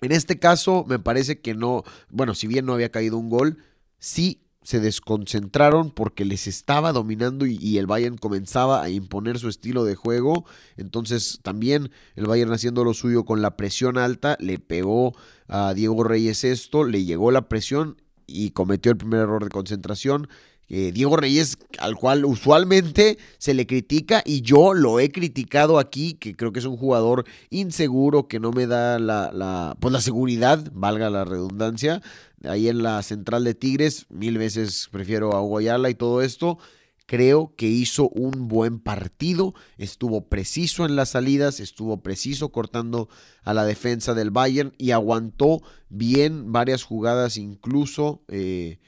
En 0.00 0.10
este 0.10 0.40
caso 0.40 0.84
me 0.88 0.98
parece 0.98 1.40
que 1.40 1.54
no, 1.54 1.84
bueno, 2.10 2.34
si 2.34 2.48
bien 2.48 2.66
no 2.66 2.74
había 2.74 2.90
caído 2.90 3.16
un 3.16 3.30
gol, 3.30 3.58
sí 4.00 4.41
se 4.62 4.80
desconcentraron 4.80 5.90
porque 5.90 6.24
les 6.24 6.46
estaba 6.46 6.92
dominando 6.92 7.46
y, 7.46 7.78
el 7.78 7.86
Bayern 7.86 8.16
comenzaba 8.16 8.82
a 8.82 8.90
imponer 8.90 9.38
su 9.38 9.48
estilo 9.48 9.84
de 9.84 9.94
juego. 9.94 10.44
Entonces 10.76 11.40
también 11.42 11.90
el 12.14 12.26
Bayern 12.26 12.52
haciendo 12.52 12.84
lo 12.84 12.94
suyo 12.94 13.24
con 13.24 13.42
la 13.42 13.56
presión 13.56 13.98
alta, 13.98 14.36
le 14.40 14.58
pegó 14.58 15.14
a 15.48 15.74
Diego 15.74 16.04
Reyes 16.04 16.44
esto, 16.44 16.84
le 16.84 17.04
llegó 17.04 17.30
la 17.30 17.48
presión 17.48 18.00
y 18.26 18.50
cometió 18.50 18.92
el 18.92 18.98
primer 18.98 19.20
error 19.20 19.42
de 19.42 19.50
concentración. 19.50 20.28
Eh, 20.68 20.90
Diego 20.90 21.18
Reyes, 21.18 21.58
al 21.80 21.96
cual 21.96 22.24
usualmente 22.24 23.18
se 23.36 23.52
le 23.52 23.66
critica 23.66 24.22
y 24.24 24.40
yo 24.40 24.72
lo 24.72 25.00
he 25.00 25.10
criticado 25.10 25.78
aquí, 25.78 26.14
que 26.14 26.34
creo 26.34 26.50
que 26.50 26.60
es 26.60 26.64
un 26.64 26.78
jugador 26.78 27.26
inseguro, 27.50 28.26
que 28.26 28.40
no 28.40 28.52
me 28.52 28.66
da 28.66 28.98
la, 28.98 29.30
la, 29.32 29.76
pues 29.80 29.92
la 29.92 30.00
seguridad, 30.00 30.70
valga 30.72 31.10
la 31.10 31.26
redundancia, 31.26 32.00
ahí 32.44 32.68
en 32.68 32.82
la 32.82 33.02
central 33.02 33.44
de 33.44 33.54
Tigres, 33.54 34.06
mil 34.08 34.38
veces 34.38 34.88
prefiero 34.90 35.34
a 35.34 35.40
Guayala 35.40 35.90
y 35.90 35.94
todo 35.94 36.22
esto. 36.22 36.58
Creo 37.06 37.52
que 37.56 37.66
hizo 37.66 38.08
un 38.10 38.48
buen 38.48 38.78
partido, 38.78 39.54
estuvo 39.76 40.28
preciso 40.28 40.86
en 40.86 40.96
las 40.96 41.10
salidas, 41.10 41.60
estuvo 41.60 42.02
preciso 42.02 42.50
cortando 42.52 43.08
a 43.42 43.52
la 43.52 43.64
defensa 43.64 44.14
del 44.14 44.30
Bayern 44.30 44.72
y 44.78 44.92
aguantó 44.92 45.62
bien 45.88 46.52
varias 46.52 46.84
jugadas, 46.84 47.36
incluso 47.36 48.22
eh, 48.28 48.78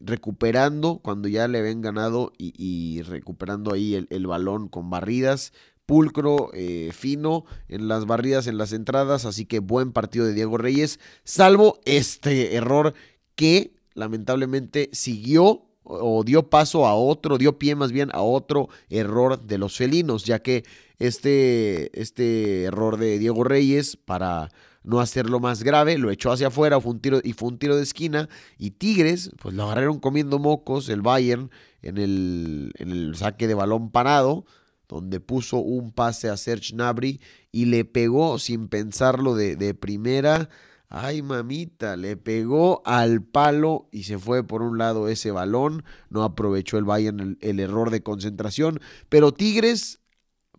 recuperando 0.00 0.98
cuando 0.98 1.28
ya 1.28 1.46
le 1.46 1.58
habían 1.58 1.80
ganado 1.80 2.32
y, 2.38 3.02
recuperando 3.02 3.72
ahí 3.72 4.06
el, 4.08 4.26
balón 4.26 4.68
con 4.68 4.90
barridas 4.90 5.52
pulcro, 5.88 6.50
eh, 6.52 6.90
fino 6.92 7.46
en 7.66 7.88
las 7.88 8.04
barridas, 8.04 8.46
en 8.46 8.58
las 8.58 8.74
entradas, 8.74 9.24
así 9.24 9.46
que 9.46 9.58
buen 9.58 9.92
partido 9.92 10.26
de 10.26 10.34
Diego 10.34 10.58
Reyes, 10.58 11.00
salvo 11.24 11.80
este 11.86 12.56
error 12.56 12.92
que 13.36 13.72
lamentablemente 13.94 14.90
siguió 14.92 15.64
o 15.84 16.24
dio 16.24 16.50
paso 16.50 16.86
a 16.86 16.94
otro, 16.94 17.38
dio 17.38 17.58
pie 17.58 17.74
más 17.74 17.90
bien 17.90 18.10
a 18.12 18.20
otro 18.20 18.68
error 18.90 19.40
de 19.40 19.56
los 19.56 19.78
felinos, 19.78 20.26
ya 20.26 20.40
que 20.40 20.62
este, 20.98 21.98
este 21.98 22.64
error 22.64 22.98
de 22.98 23.18
Diego 23.18 23.42
Reyes 23.42 23.96
para 23.96 24.50
no 24.82 25.00
hacerlo 25.00 25.40
más 25.40 25.62
grave, 25.62 25.96
lo 25.96 26.10
echó 26.10 26.30
hacia 26.32 26.48
afuera 26.48 26.82
fue 26.82 26.92
un 26.92 27.00
tiro, 27.00 27.20
y 27.24 27.32
fue 27.32 27.48
un 27.48 27.58
tiro 27.58 27.76
de 27.76 27.82
esquina 27.82 28.28
y 28.58 28.72
Tigres 28.72 29.30
pues 29.40 29.54
lo 29.54 29.64
agarraron 29.64 30.00
comiendo 30.00 30.38
mocos 30.38 30.90
el 30.90 31.00
Bayern 31.00 31.50
en 31.80 31.96
el, 31.96 32.72
en 32.76 32.90
el 32.90 33.16
saque 33.16 33.46
de 33.46 33.54
balón 33.54 33.90
parado 33.90 34.44
donde 34.88 35.20
puso 35.20 35.58
un 35.58 35.92
pase 35.92 36.28
a 36.28 36.36
Serge 36.36 36.74
Nabri 36.74 37.20
y 37.52 37.66
le 37.66 37.84
pegó 37.84 38.38
sin 38.38 38.68
pensarlo 38.68 39.34
de, 39.34 39.74
primera 39.74 40.48
Ay, 40.90 41.20
mamita, 41.20 41.98
le 41.98 42.16
pegó 42.16 42.80
al 42.86 43.22
palo 43.22 43.90
y 43.92 44.04
se 44.04 44.18
fue 44.18 44.42
por 44.42 44.62
un 44.62 44.78
lado 44.78 45.08
ese 45.08 45.30
balón. 45.30 45.84
No 46.08 46.24
aprovechó 46.24 46.78
el 46.78 46.84
Bayern 46.84 47.20
el, 47.20 47.38
el 47.42 47.60
error 47.60 47.90
de 47.90 48.02
concentración. 48.02 48.80
Pero 49.10 49.32
Tigres 49.34 50.00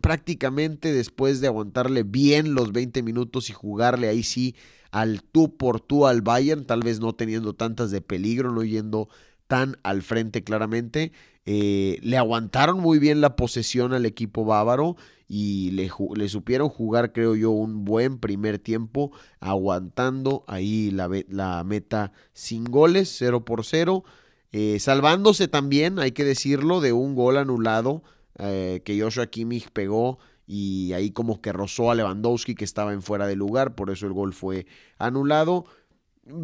prácticamente 0.02 0.94
después 0.94 1.42
de 1.42 1.48
aguantarle 1.48 2.04
bien 2.04 2.54
los 2.54 2.72
20 2.72 3.02
minutos 3.04 3.50
y 3.50 3.54
jugarle 3.54 4.08
ahí 4.08 4.24
sí 4.24 4.56
al 4.92 5.22
tú 5.22 5.58
por 5.58 5.82
tú 5.82 6.08
al 6.08 6.22
Bayern, 6.22 6.66
tal 6.66 6.82
vez 6.82 7.00
no 7.00 7.14
teniendo 7.14 7.54
tantas 7.54 7.92
de 7.92 8.02
peligro, 8.02 8.52
no 8.52 8.64
yendo 8.64 9.10
tan 9.48 9.78
al 9.84 10.02
frente 10.02 10.44
claramente. 10.44 11.12
Eh, 11.52 11.98
le 12.04 12.16
aguantaron 12.16 12.80
muy 12.80 13.00
bien 13.00 13.22
la 13.22 13.36
posesión 13.36 13.94
al 13.94 14.06
equipo 14.06 14.46
bávaro 14.46 14.98
y 15.28 15.72
le, 15.72 16.30
supieron 16.30 16.70
jugar, 16.70 17.12
creo 17.12 17.36
yo, 17.36 17.50
un 17.50 17.86
buen 17.86 18.20
primer 18.20 18.60
tiempo, 18.60 19.12
aguantando 19.40 20.44
ahí 20.46 20.92
la, 20.92 21.10
la 21.28 21.64
meta 21.64 22.12
sin 22.34 22.66
goles, 22.66 23.16
0 23.18 23.46
por 23.46 23.66
0, 23.66 24.04
eh, 24.52 24.78
salvándose 24.80 25.48
también, 25.48 25.98
hay 25.98 26.12
que 26.12 26.24
decirlo, 26.24 26.82
de 26.82 26.94
un 26.94 27.16
gol 27.16 27.36
anulado 27.38 28.04
eh, 28.38 28.84
que 28.86 29.02
Joshua 29.02 29.26
Kimmich 29.26 29.72
pegó 29.72 30.20
y 30.46 30.94
ahí 30.94 31.10
como 31.10 31.42
que 31.42 31.52
rozó 31.52 31.90
a 31.90 31.96
Lewandowski 31.96 32.54
que 32.54 32.64
estaba 32.64 32.94
en 32.94 33.02
fuera 33.02 33.26
de 33.26 33.36
lugar, 33.36 33.74
por 33.74 33.90
eso 33.90 34.06
el 34.06 34.14
gol 34.14 34.34
fue 34.34 34.68
anulado. 35.00 35.66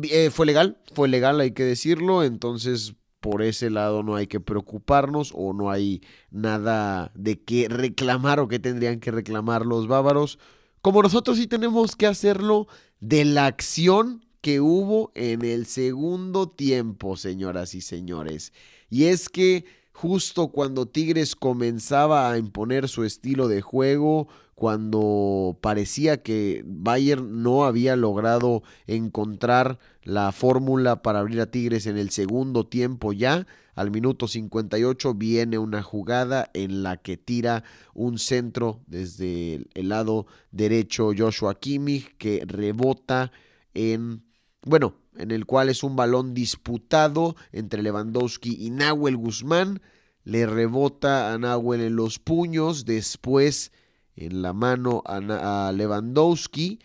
Eh, 0.09 0.31
fue 0.31 0.47
legal, 0.47 0.79
fue 0.95 1.07
legal, 1.07 1.39
hay 1.39 1.51
que 1.51 1.63
decirlo, 1.63 2.23
entonces 2.23 2.95
por 3.25 3.41
ese 3.41 3.71
lado 3.71 4.03
no 4.03 4.15
hay 4.15 4.27
que 4.27 4.39
preocuparnos 4.39 5.31
o 5.33 5.51
no 5.51 5.71
hay 5.71 6.03
nada 6.29 7.11
de 7.15 7.41
qué 7.41 7.67
reclamar 7.67 8.39
o 8.39 8.47
que 8.47 8.59
tendrían 8.59 8.99
que 8.99 9.09
reclamar 9.09 9.65
los 9.65 9.87
bávaros. 9.87 10.37
Como 10.83 11.01
nosotros 11.01 11.37
sí 11.37 11.47
tenemos 11.47 11.95
que 11.95 12.05
hacerlo 12.05 12.67
de 12.99 13.25
la 13.25 13.47
acción 13.47 14.23
que 14.41 14.61
hubo 14.61 15.11
en 15.15 15.43
el 15.43 15.65
segundo 15.65 16.47
tiempo, 16.47 17.17
señoras 17.17 17.73
y 17.73 17.81
señores. 17.81 18.53
Y 18.91 19.05
es 19.05 19.27
que 19.27 19.65
justo 19.91 20.49
cuando 20.49 20.85
Tigres 20.85 21.35
comenzaba 21.35 22.29
a 22.29 22.37
imponer 22.37 22.87
su 22.87 23.05
estilo 23.05 23.47
de 23.47 23.61
juego, 23.61 24.27
cuando 24.55 25.57
parecía 25.61 26.23
que 26.23 26.63
Bayern 26.65 27.43
no 27.43 27.65
había 27.65 27.95
logrado 27.95 28.63
encontrar 28.87 29.79
la 30.03 30.31
fórmula 30.31 31.01
para 31.01 31.19
abrir 31.19 31.41
a 31.41 31.51
Tigres 31.51 31.85
en 31.87 31.97
el 31.97 32.09
segundo 32.09 32.65
tiempo 32.65 33.11
ya, 33.11 33.45
al 33.75 33.91
minuto 33.91 34.29
58 34.29 35.13
viene 35.13 35.57
una 35.57 35.83
jugada 35.83 36.49
en 36.53 36.83
la 36.83 36.97
que 36.97 37.17
tira 37.17 37.65
un 37.93 38.17
centro 38.17 38.81
desde 38.87 39.67
el 39.73 39.89
lado 39.89 40.25
derecho 40.51 41.11
Joshua 41.15 41.59
Kimmich 41.59 42.15
que 42.17 42.43
rebota 42.47 43.33
en 43.73 44.23
bueno, 44.65 44.95
en 45.15 45.31
el 45.31 45.45
cual 45.45 45.69
es 45.69 45.83
un 45.83 45.95
balón 45.95 46.33
disputado 46.33 47.35
entre 47.51 47.83
Lewandowski 47.83 48.57
y 48.65 48.71
Nahuel 48.71 49.15
Guzmán. 49.15 49.79
Le 50.23 50.47
rebota 50.47 51.31
a 51.33 51.37
Nahuel 51.37 51.81
en 51.81 51.95
los 51.95 52.17
puños, 52.17 52.83
después 52.85 53.71
en 54.15 54.41
la 54.41 54.53
mano 54.53 55.03
a, 55.05 55.71
Lewandowski 55.73 56.79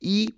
y 0.00 0.36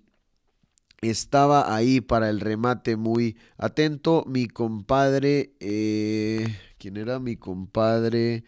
estaba 1.01 1.75
ahí 1.75 2.01
para 2.01 2.31
el 2.31 2.41
remate 2.41 2.97
muy 2.97 3.37
atento 3.57 4.25
mi 4.27 4.49
compadre, 4.49 5.55
eh, 5.61 6.57
¿quién 6.79 6.97
era 6.97 7.19
mi 7.21 7.37
compadre? 7.37 8.45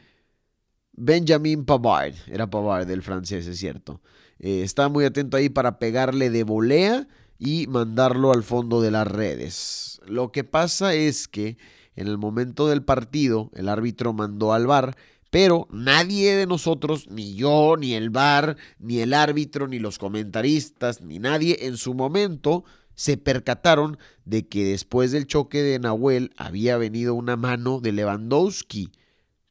Benjamin 0.92 1.64
Pavard, 1.64 2.14
era 2.26 2.50
Pavard 2.50 2.86
del 2.86 3.02
francés, 3.02 3.46
es 3.46 3.58
cierto. 3.58 4.02
Eh, 4.38 4.62
estaba 4.62 4.88
muy 4.88 5.04
atento 5.04 5.36
ahí 5.36 5.48
para 5.48 5.78
pegarle 5.78 6.30
de 6.30 6.44
volea 6.44 7.06
y 7.38 7.66
mandarlo 7.68 8.32
al 8.32 8.42
fondo 8.42 8.80
de 8.80 8.90
las 8.90 9.06
redes. 9.06 10.00
Lo 10.06 10.32
que 10.32 10.44
pasa 10.44 10.94
es 10.94 11.28
que 11.28 11.56
en 11.94 12.06
el 12.06 12.18
momento 12.18 12.68
del 12.68 12.82
partido 12.82 13.50
el 13.54 13.68
árbitro 13.68 14.12
mandó 14.12 14.52
al 14.52 14.66
VAR, 14.66 14.96
pero 15.30 15.68
nadie 15.70 16.34
de 16.34 16.46
nosotros, 16.46 17.08
ni 17.08 17.34
yo, 17.34 17.76
ni 17.78 17.94
el 17.94 18.10
VAR, 18.10 18.56
ni 18.78 18.98
el 18.98 19.14
árbitro, 19.14 19.68
ni 19.68 19.78
los 19.78 19.98
comentaristas, 19.98 21.00
ni 21.00 21.18
nadie 21.18 21.66
en 21.66 21.76
su 21.76 21.94
momento 21.94 22.64
se 22.94 23.16
percataron 23.16 23.96
de 24.24 24.46
que 24.46 24.64
después 24.64 25.12
del 25.12 25.26
choque 25.26 25.62
de 25.62 25.78
Nahuel 25.78 26.32
había 26.36 26.76
venido 26.76 27.14
una 27.14 27.36
mano 27.36 27.80
de 27.80 27.92
Lewandowski. 27.92 28.90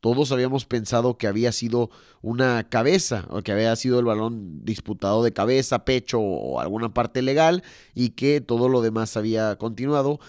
Todos 0.01 0.31
habíamos 0.31 0.65
pensado 0.65 1.17
que 1.17 1.27
había 1.27 1.51
sido 1.51 1.89
una 2.21 2.69
cabeza, 2.69 3.25
o 3.29 3.41
que 3.41 3.51
había 3.51 3.75
sido 3.75 3.99
el 3.99 4.05
balón 4.05 4.63
disputado 4.63 5.23
de 5.23 5.33
cabeza, 5.33 5.83
pecho 5.83 6.19
o 6.19 6.59
alguna 6.59 6.93
parte 6.93 7.21
legal, 7.21 7.63
y 7.95 8.09
que 8.11 8.39
todo 8.39 8.69
lo 8.69 8.81
demás 8.81 9.17
había 9.17 9.55
continuado 9.57 10.19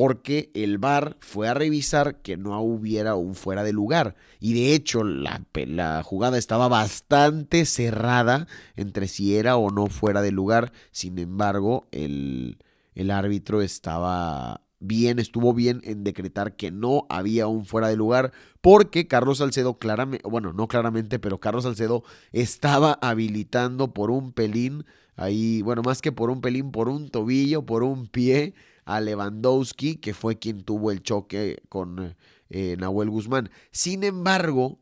porque 0.00 0.50
el 0.54 0.78
VAR 0.78 1.18
fue 1.20 1.46
a 1.46 1.52
revisar 1.52 2.22
que 2.22 2.38
no 2.38 2.58
hubiera 2.62 3.16
un 3.16 3.34
fuera 3.34 3.62
de 3.62 3.74
lugar. 3.74 4.16
Y 4.38 4.54
de 4.54 4.72
hecho, 4.72 5.04
la, 5.04 5.44
la, 5.52 6.02
jugada 6.02 6.38
estaba 6.38 6.68
bastante 6.68 7.66
cerrada 7.66 8.46
entre 8.76 9.08
si 9.08 9.36
era 9.36 9.58
o 9.58 9.68
no 9.68 9.88
fuera 9.88 10.22
de 10.22 10.32
lugar. 10.32 10.72
Sin 10.90 11.18
embargo, 11.18 11.86
el, 11.92 12.56
el 12.94 13.10
árbitro 13.10 13.60
estaba 13.60 14.62
bien, 14.78 15.18
estuvo 15.18 15.52
bien 15.52 15.82
en 15.84 16.02
decretar 16.02 16.56
que 16.56 16.70
no 16.70 17.04
había 17.10 17.46
un 17.46 17.66
fuera 17.66 17.88
de 17.88 17.96
lugar, 17.96 18.32
porque 18.62 19.06
Carlos 19.06 19.36
Salcedo 19.36 19.78
claramente, 19.78 20.26
bueno, 20.26 20.54
no 20.54 20.66
claramente, 20.66 21.18
pero 21.18 21.40
Carlos 21.40 21.64
Salcedo 21.64 22.04
estaba 22.32 22.98
habilitando 23.02 23.92
por 23.92 24.10
un 24.10 24.32
pelín, 24.32 24.86
ahí, 25.14 25.60
bueno, 25.60 25.82
más 25.82 26.00
que 26.00 26.10
por 26.10 26.30
un 26.30 26.40
pelín, 26.40 26.70
por 26.70 26.88
un 26.88 27.10
tobillo, 27.10 27.66
por 27.66 27.82
un 27.82 28.06
pie 28.06 28.54
a 28.96 29.00
Lewandowski, 29.00 29.96
que 29.96 30.14
fue 30.14 30.38
quien 30.38 30.62
tuvo 30.62 30.90
el 30.90 31.02
choque 31.02 31.62
con 31.68 32.16
eh, 32.48 32.76
Nahuel 32.78 33.10
Guzmán. 33.10 33.50
Sin 33.70 34.04
embargo, 34.04 34.78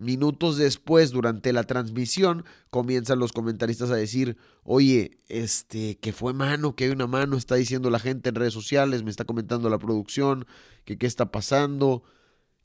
Minutos 0.00 0.56
después, 0.56 1.10
durante 1.10 1.52
la 1.52 1.64
transmisión, 1.64 2.46
comienzan 2.70 3.18
los 3.18 3.32
comentaristas 3.32 3.90
a 3.90 3.96
decir, 3.96 4.38
oye, 4.62 5.18
este, 5.28 5.98
que 5.98 6.14
fue 6.14 6.32
mano, 6.32 6.74
que 6.74 6.84
hay 6.84 6.90
una 6.90 7.06
mano, 7.06 7.36
está 7.36 7.56
diciendo 7.56 7.90
la 7.90 7.98
gente 7.98 8.30
en 8.30 8.34
redes 8.34 8.54
sociales, 8.54 9.02
me 9.02 9.10
está 9.10 9.26
comentando 9.26 9.68
la 9.68 9.76
producción, 9.76 10.46
que 10.86 10.96
qué 10.96 11.06
está 11.06 11.30
pasando. 11.30 12.02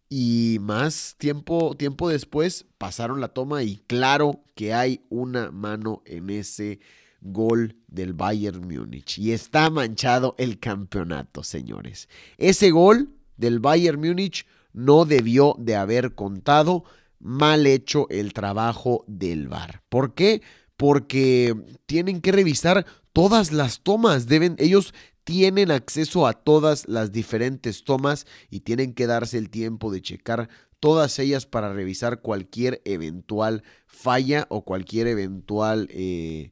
Y 0.07 0.59
más 0.61 1.15
tiempo, 1.17 1.75
tiempo 1.75 2.07
después 2.07 2.67
pasaron 2.77 3.19
la 3.19 3.27
toma 3.27 3.63
y 3.63 3.79
claro 3.85 4.45
que 4.55 4.73
hay 4.73 5.01
una 5.09 5.51
mano 5.51 6.03
en 6.05 6.29
ese 6.29 6.79
gol 7.25 7.75
del 7.87 8.13
Bayern 8.13 8.67
Múnich. 8.67 9.17
Y 9.17 9.31
está 9.31 9.69
manchado 9.69 10.35
el 10.37 10.59
campeonato, 10.59 11.43
señores. 11.43 12.07
Ese 12.37 12.71
gol 12.71 13.09
del 13.37 13.59
Bayern 13.59 13.99
Múnich 13.99 14.45
no 14.73 15.05
debió 15.05 15.55
de 15.57 15.75
haber 15.75 16.15
contado 16.15 16.83
mal 17.19 17.65
hecho 17.65 18.07
el 18.09 18.33
trabajo 18.33 19.03
del 19.07 19.47
VAR. 19.47 19.81
¿Por 19.89 20.13
qué? 20.13 20.41
Porque 20.77 21.55
tienen 21.85 22.21
que 22.21 22.31
revisar 22.31 22.85
todas 23.13 23.51
las 23.51 23.81
tomas, 23.81 24.27
deben 24.27 24.55
ellos 24.59 24.93
tienen 25.23 25.71
acceso 25.71 26.27
a 26.27 26.33
todas 26.33 26.87
las 26.87 27.11
diferentes 27.11 27.83
tomas 27.83 28.27
y 28.51 28.59
tienen 28.59 28.93
que 28.93 29.07
darse 29.07 29.39
el 29.39 29.49
tiempo 29.49 29.91
de 29.91 30.01
checar 30.01 30.49
todas 30.79 31.17
ellas 31.17 31.47
para 31.47 31.73
revisar 31.73 32.21
cualquier 32.21 32.81
eventual 32.85 33.63
falla 33.87 34.45
o 34.49 34.63
cualquier 34.63 35.07
eventual 35.07 35.87
eh, 35.89 36.51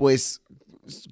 pues 0.00 0.40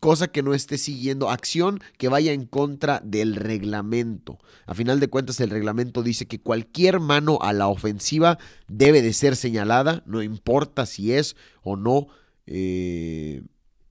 cosa 0.01 0.29
que 0.29 0.43
no 0.43 0.55
esté 0.55 0.79
siguiendo, 0.79 1.29
acción 1.29 1.79
que 1.99 2.09
vaya 2.09 2.33
en 2.33 2.47
contra 2.47 3.03
del 3.05 3.37
reglamento. 3.37 4.39
A 4.65 4.73
final 4.73 4.99
de 4.99 5.09
cuentas, 5.09 5.41
el 5.41 5.51
reglamento 5.51 6.03
dice 6.03 6.25
que 6.25 6.41
cualquier 6.41 6.99
mano 6.99 7.39
a 7.43 7.53
la 7.53 7.69
ofensiva 7.69 8.39
debe 8.67 9.03
de 9.03 9.13
ser 9.13 9.37
señalada, 9.37 10.03
no 10.07 10.23
importa 10.23 10.87
si 10.87 11.13
es 11.13 11.37
o 11.63 11.77
no. 11.77 12.07
Eh, 12.47 13.43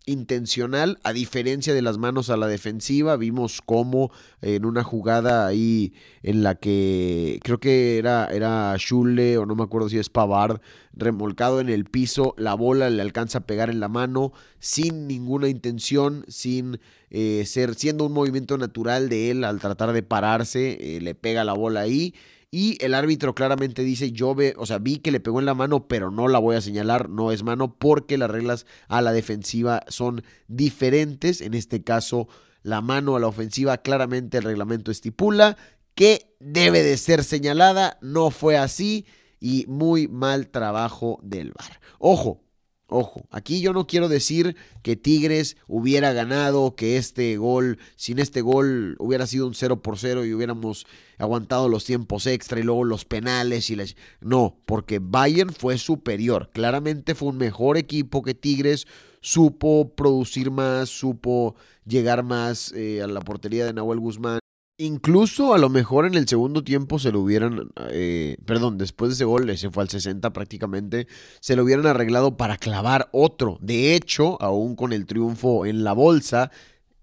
intencional, 0.07 0.97
a 1.03 1.13
diferencia 1.13 1.75
de 1.75 1.83
las 1.83 1.99
manos 1.99 2.31
a 2.31 2.37
la 2.37 2.47
defensiva. 2.47 3.15
Vimos 3.17 3.61
cómo 3.63 4.11
en 4.41 4.65
una 4.65 4.83
jugada 4.83 5.45
ahí 5.45 5.93
en 6.23 6.41
la 6.41 6.55
que 6.55 7.39
creo 7.43 7.59
que 7.59 7.99
era, 7.99 8.25
era 8.27 8.75
Schule 8.77 9.37
o 9.37 9.45
no 9.45 9.55
me 9.55 9.63
acuerdo 9.63 9.89
si 9.89 9.99
es 9.99 10.09
Pavard, 10.09 10.59
remolcado 10.93 11.59
en 11.59 11.69
el 11.69 11.85
piso, 11.85 12.33
la 12.37 12.55
bola 12.55 12.89
le 12.89 13.01
alcanza 13.01 13.39
a 13.39 13.45
pegar 13.45 13.69
en 13.69 13.79
la 13.79 13.89
mano 13.89 14.33
sin 14.59 15.07
ninguna 15.07 15.49
intención, 15.49 16.25
sin 16.27 16.79
eh, 17.11 17.43
ser, 17.45 17.75
siendo 17.75 18.05
un 18.05 18.13
movimiento 18.13 18.57
natural 18.57 19.09
de 19.09 19.29
él 19.29 19.43
al 19.43 19.59
tratar 19.59 19.93
de 19.93 20.01
pararse, 20.01 20.77
eh, 20.79 21.01
le 21.01 21.13
pega 21.13 21.43
la 21.43 21.53
bola 21.53 21.81
ahí 21.81 22.15
y 22.49 22.77
el 22.83 22.93
árbitro 22.93 23.35
claramente 23.35 23.83
dice, 23.83 24.11
yo 24.11 24.33
ve, 24.33 24.53
o 24.57 24.65
sea, 24.65 24.77
vi 24.77 24.99
que 24.99 25.11
le 25.11 25.19
pegó 25.19 25.39
en 25.39 25.45
la 25.45 25.53
mano, 25.53 25.87
pero 25.87 26.11
no 26.11 26.27
la 26.27 26.39
voy 26.39 26.55
a 26.55 26.61
señalar, 26.61 27.09
no 27.09 27.31
es 27.31 27.43
mano, 27.43 27.75
porque 27.77 28.17
las 28.17 28.29
reglas 28.29 28.65
a 28.87 29.01
la 29.01 29.11
defensiva 29.11 29.83
son 29.89 30.23
diferentes. 30.47 31.41
En 31.41 31.53
este 31.53 31.83
caso, 31.83 32.29
la 32.63 32.81
mano 32.81 33.15
a 33.15 33.19
la 33.19 33.27
ofensiva, 33.27 33.77
claramente 33.79 34.37
el 34.37 34.43
reglamento 34.43 34.91
estipula 34.91 35.57
que 35.93 36.35
debe 36.39 36.83
de 36.83 36.95
ser 36.97 37.23
señalada, 37.23 37.97
no 38.01 38.29
fue 38.29 38.55
así 38.55 39.05
y 39.39 39.65
muy 39.67 40.07
mal 40.07 40.47
trabajo 40.49 41.19
del 41.23 41.51
VAR. 41.51 41.81
Ojo, 41.99 42.43
Ojo, 42.89 43.27
aquí 43.31 43.59
yo 43.59 43.73
no 43.73 43.85
quiero 43.85 44.07
decir 44.07 44.55
que 44.81 44.95
Tigres 44.95 45.57
hubiera 45.67 46.13
ganado, 46.13 46.75
que 46.75 46.95
este 46.95 47.35
gol, 47.35 47.79
sin 47.97 48.17
este 48.17 48.39
gol 48.39 48.95
hubiera 48.99 49.27
sido 49.27 49.45
un 49.45 49.55
0 49.55 49.81
por 49.81 49.97
0 49.97 50.25
y 50.25 50.33
hubiéramos 50.33 50.87
aguantado 51.17 51.67
los 51.67 51.83
tiempos 51.83 52.25
extra 52.27 52.61
y 52.61 52.63
luego 52.63 52.85
los 52.85 53.03
penales 53.03 53.69
y 53.69 53.75
las... 53.75 53.97
No, 54.21 54.57
porque 54.65 54.99
Bayern 55.01 55.51
fue 55.53 55.77
superior, 55.77 56.49
claramente 56.53 57.13
fue 57.13 57.27
un 57.27 57.37
mejor 57.37 57.75
equipo 57.75 58.21
que 58.23 58.33
Tigres, 58.33 58.87
supo 59.19 59.93
producir 59.93 60.49
más, 60.49 60.87
supo 60.87 61.55
llegar 61.85 62.23
más 62.23 62.71
eh, 62.71 63.01
a 63.01 63.07
la 63.07 63.19
portería 63.19 63.65
de 63.65 63.73
Nahuel 63.73 63.99
Guzmán. 63.99 64.39
Incluso 64.79 65.55
a 65.55 65.57
lo 65.57 65.69
mejor 65.69 66.05
en 66.05 66.13
el 66.13 66.27
segundo 66.27 66.63
tiempo 66.63 66.99
se 66.99 67.11
lo 67.11 67.21
hubieran, 67.21 67.71
eh, 67.89 68.37
perdón, 68.45 68.77
después 68.77 69.09
de 69.09 69.13
ese 69.15 69.25
gol, 69.25 69.49
ese 69.49 69.71
fue 69.71 69.81
al 69.81 69.89
60 69.89 70.31
prácticamente, 70.33 71.07
se 71.39 71.55
lo 71.55 71.63
hubieran 71.63 71.87
arreglado 71.87 72.37
para 72.37 72.57
clavar 72.57 73.09
otro. 73.11 73.57
De 73.59 73.95
hecho, 73.95 74.39
aún 74.39 74.75
con 74.75 74.93
el 74.93 75.07
triunfo 75.07 75.65
en 75.65 75.83
la 75.83 75.93
bolsa, 75.93 76.51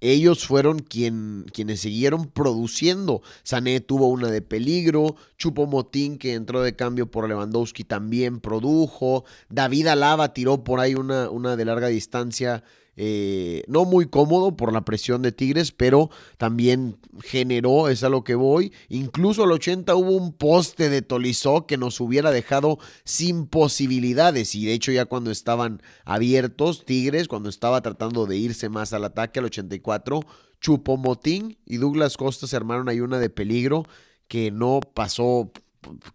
ellos 0.00 0.46
fueron 0.46 0.78
quien, 0.78 1.46
quienes 1.52 1.80
siguieron 1.80 2.26
produciendo. 2.26 3.22
Sané 3.42 3.80
tuvo 3.80 4.06
una 4.06 4.30
de 4.30 4.40
peligro, 4.40 5.16
Chupo 5.37 5.66
Motín 5.66 6.18
que 6.18 6.34
entró 6.34 6.62
de 6.62 6.76
cambio 6.76 7.10
por 7.10 7.28
Lewandowski 7.28 7.82
también 7.82 8.38
produjo, 8.38 9.24
David 9.48 9.88
Alaba 9.88 10.32
tiró 10.32 10.62
por 10.62 10.78
ahí 10.78 10.94
una, 10.94 11.28
una 11.28 11.56
de 11.56 11.64
larga 11.64 11.88
distancia 11.88 12.62
eh, 12.96 13.64
no 13.66 13.85
muy 13.85 14.07
cómodo 14.07 14.57
por 14.57 14.72
la 14.72 14.85
presión 14.85 15.22
de 15.22 15.33
Tigres, 15.33 15.72
pero 15.72 16.11
también 16.38 16.98
generó, 17.22 17.88
es 17.88 18.04
a 18.04 18.09
lo 18.09 18.24
que 18.24 18.35
voy. 18.35 18.72
Incluso 18.88 19.44
al 19.44 19.52
80 19.52 19.94
hubo 19.94 20.12
un 20.12 20.33
poste 20.33 20.88
de 20.88 21.02
Tolizó 21.02 21.66
que 21.66 21.76
nos 21.76 22.00
hubiera 22.00 22.30
dejado 22.30 22.78
sin 23.04 23.46
posibilidades. 23.46 24.54
Y 24.54 24.66
de 24.66 24.72
hecho, 24.72 24.92
ya 24.92 25.07
cuando 25.07 25.30
estaban 25.30 25.83
abiertos, 26.04 26.85
Tigres, 26.85 27.28
cuando 27.28 27.48
estaba 27.48 27.83
tratando 27.83 28.26
de 28.26 28.37
irse 28.37 28.68
más 28.68 28.92
al 28.92 29.04
ataque 29.04 29.40
al 29.40 29.46
84, 29.46 30.20
Chupomotín 30.61 31.59
y 31.66 31.76
Douglas 31.76 32.16
Costa 32.16 32.46
se 32.46 32.57
armaron 32.57 32.88
ahí 32.88 33.00
una 33.00 33.18
de 33.18 33.30
peligro 33.30 33.85
que 34.28 34.50
no 34.50 34.80
pasó 34.80 35.52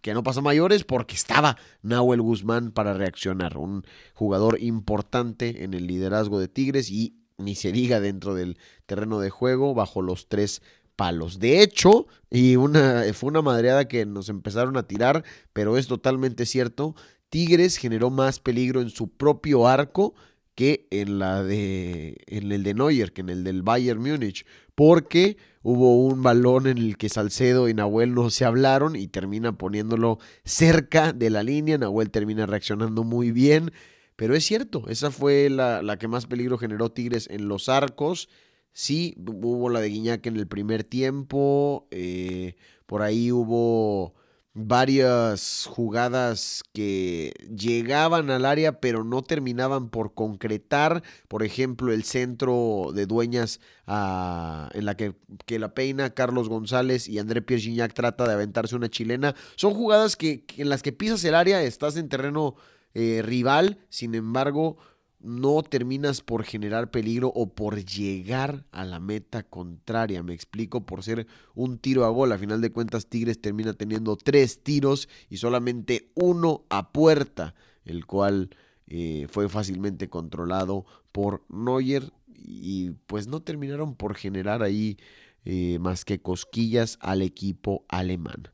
que 0.02 0.14
no 0.14 0.22
pasó 0.22 0.42
mayores 0.42 0.84
porque 0.84 1.14
estaba 1.14 1.56
Nahuel 1.82 2.22
Guzmán 2.22 2.72
para 2.72 2.94
reaccionar, 2.94 3.56
un 3.56 3.84
jugador 4.14 4.60
importante 4.60 5.64
en 5.64 5.74
el 5.74 5.86
liderazgo 5.86 6.38
de 6.38 6.48
Tigres 6.48 6.90
y 6.90 7.16
ni 7.38 7.54
se 7.54 7.72
diga 7.72 8.00
dentro 8.00 8.34
del 8.34 8.58
terreno 8.86 9.20
de 9.20 9.30
juego 9.30 9.74
bajo 9.74 10.02
los 10.02 10.28
tres 10.28 10.62
palos. 10.96 11.38
De 11.38 11.62
hecho, 11.62 12.06
y 12.30 12.56
una, 12.56 13.04
fue 13.14 13.28
una 13.28 13.42
madreada 13.42 13.88
que 13.88 14.04
nos 14.04 14.28
empezaron 14.28 14.76
a 14.76 14.82
tirar, 14.82 15.24
pero 15.52 15.78
es 15.78 15.86
totalmente 15.86 16.44
cierto, 16.44 16.94
Tigres 17.30 17.76
generó 17.76 18.10
más 18.10 18.40
peligro 18.40 18.80
en 18.80 18.90
su 18.90 19.08
propio 19.08 19.66
arco 19.66 20.14
que 20.54 20.88
en 20.90 21.18
la 21.18 21.42
de 21.42 22.18
en 22.26 22.52
el 22.52 22.62
de 22.64 22.74
Neuer, 22.74 23.12
que 23.12 23.22
en 23.22 23.30
el 23.30 23.44
del 23.44 23.62
Bayern 23.62 24.00
Múnich, 24.00 24.44
porque 24.80 25.36
hubo 25.62 26.06
un 26.06 26.22
balón 26.22 26.66
en 26.66 26.78
el 26.78 26.96
que 26.96 27.10
Salcedo 27.10 27.68
y 27.68 27.74
Nahuel 27.74 28.14
no 28.14 28.30
se 28.30 28.46
hablaron 28.46 28.96
y 28.96 29.08
termina 29.08 29.52
poniéndolo 29.58 30.18
cerca 30.42 31.12
de 31.12 31.28
la 31.28 31.42
línea, 31.42 31.76
Nahuel 31.76 32.10
termina 32.10 32.46
reaccionando 32.46 33.04
muy 33.04 33.30
bien, 33.30 33.72
pero 34.16 34.34
es 34.34 34.46
cierto, 34.46 34.84
esa 34.88 35.10
fue 35.10 35.50
la, 35.50 35.82
la 35.82 35.98
que 35.98 36.08
más 36.08 36.24
peligro 36.24 36.56
generó 36.56 36.90
Tigres 36.92 37.28
en 37.30 37.46
los 37.46 37.68
arcos, 37.68 38.30
sí, 38.72 39.14
hubo 39.18 39.68
la 39.68 39.80
de 39.80 39.90
Guiñac 39.90 40.24
en 40.24 40.38
el 40.38 40.46
primer 40.46 40.82
tiempo, 40.82 41.86
eh, 41.90 42.56
por 42.86 43.02
ahí 43.02 43.30
hubo 43.32 44.14
varias 44.52 45.66
jugadas 45.70 46.62
que 46.72 47.32
llegaban 47.56 48.30
al 48.30 48.44
área 48.44 48.80
pero 48.80 49.04
no 49.04 49.22
terminaban 49.22 49.88
por 49.90 50.14
concretar. 50.14 51.02
Por 51.28 51.42
ejemplo, 51.42 51.92
el 51.92 52.04
centro 52.04 52.90
de 52.94 53.06
dueñas 53.06 53.60
ah, 53.86 54.68
en 54.74 54.84
la 54.84 54.96
que, 54.96 55.14
que, 55.46 55.58
la 55.58 55.74
peina 55.74 56.10
Carlos 56.10 56.48
González 56.48 57.08
y 57.08 57.18
André 57.18 57.42
Pierre 57.42 57.62
Gignac 57.62 57.94
trata 57.94 58.26
de 58.26 58.34
aventarse 58.34 58.74
una 58.76 58.88
chilena. 58.88 59.34
Son 59.56 59.72
jugadas 59.74 60.16
que, 60.16 60.44
en 60.56 60.68
las 60.68 60.82
que 60.82 60.92
pisas 60.92 61.22
el 61.24 61.34
área, 61.34 61.62
estás 61.62 61.96
en 61.96 62.08
terreno 62.08 62.56
eh, 62.94 63.22
rival, 63.24 63.78
sin 63.88 64.14
embargo 64.14 64.78
no 65.20 65.62
terminas 65.62 66.22
por 66.22 66.44
generar 66.44 66.90
peligro 66.90 67.30
o 67.34 67.50
por 67.50 67.84
llegar 67.84 68.64
a 68.72 68.84
la 68.84 69.00
meta 69.00 69.42
contraria. 69.42 70.22
Me 70.22 70.34
explico, 70.34 70.86
por 70.86 71.02
ser 71.02 71.26
un 71.54 71.78
tiro 71.78 72.04
a 72.04 72.08
gol. 72.08 72.32
A 72.32 72.38
final 72.38 72.60
de 72.60 72.72
cuentas, 72.72 73.06
Tigres 73.06 73.40
termina 73.40 73.74
teniendo 73.74 74.16
tres 74.16 74.62
tiros 74.62 75.08
y 75.28 75.36
solamente 75.36 76.10
uno 76.14 76.64
a 76.70 76.92
puerta, 76.92 77.54
el 77.84 78.06
cual 78.06 78.50
eh, 78.86 79.26
fue 79.30 79.48
fácilmente 79.48 80.08
controlado 80.08 80.86
por 81.12 81.44
Neuer 81.48 82.12
y 82.34 82.90
pues 83.06 83.26
no 83.26 83.40
terminaron 83.40 83.94
por 83.94 84.14
generar 84.14 84.62
ahí 84.62 84.96
eh, 85.44 85.78
más 85.80 86.04
que 86.04 86.20
cosquillas 86.20 86.98
al 87.00 87.22
equipo 87.22 87.84
alemán. 87.88 88.48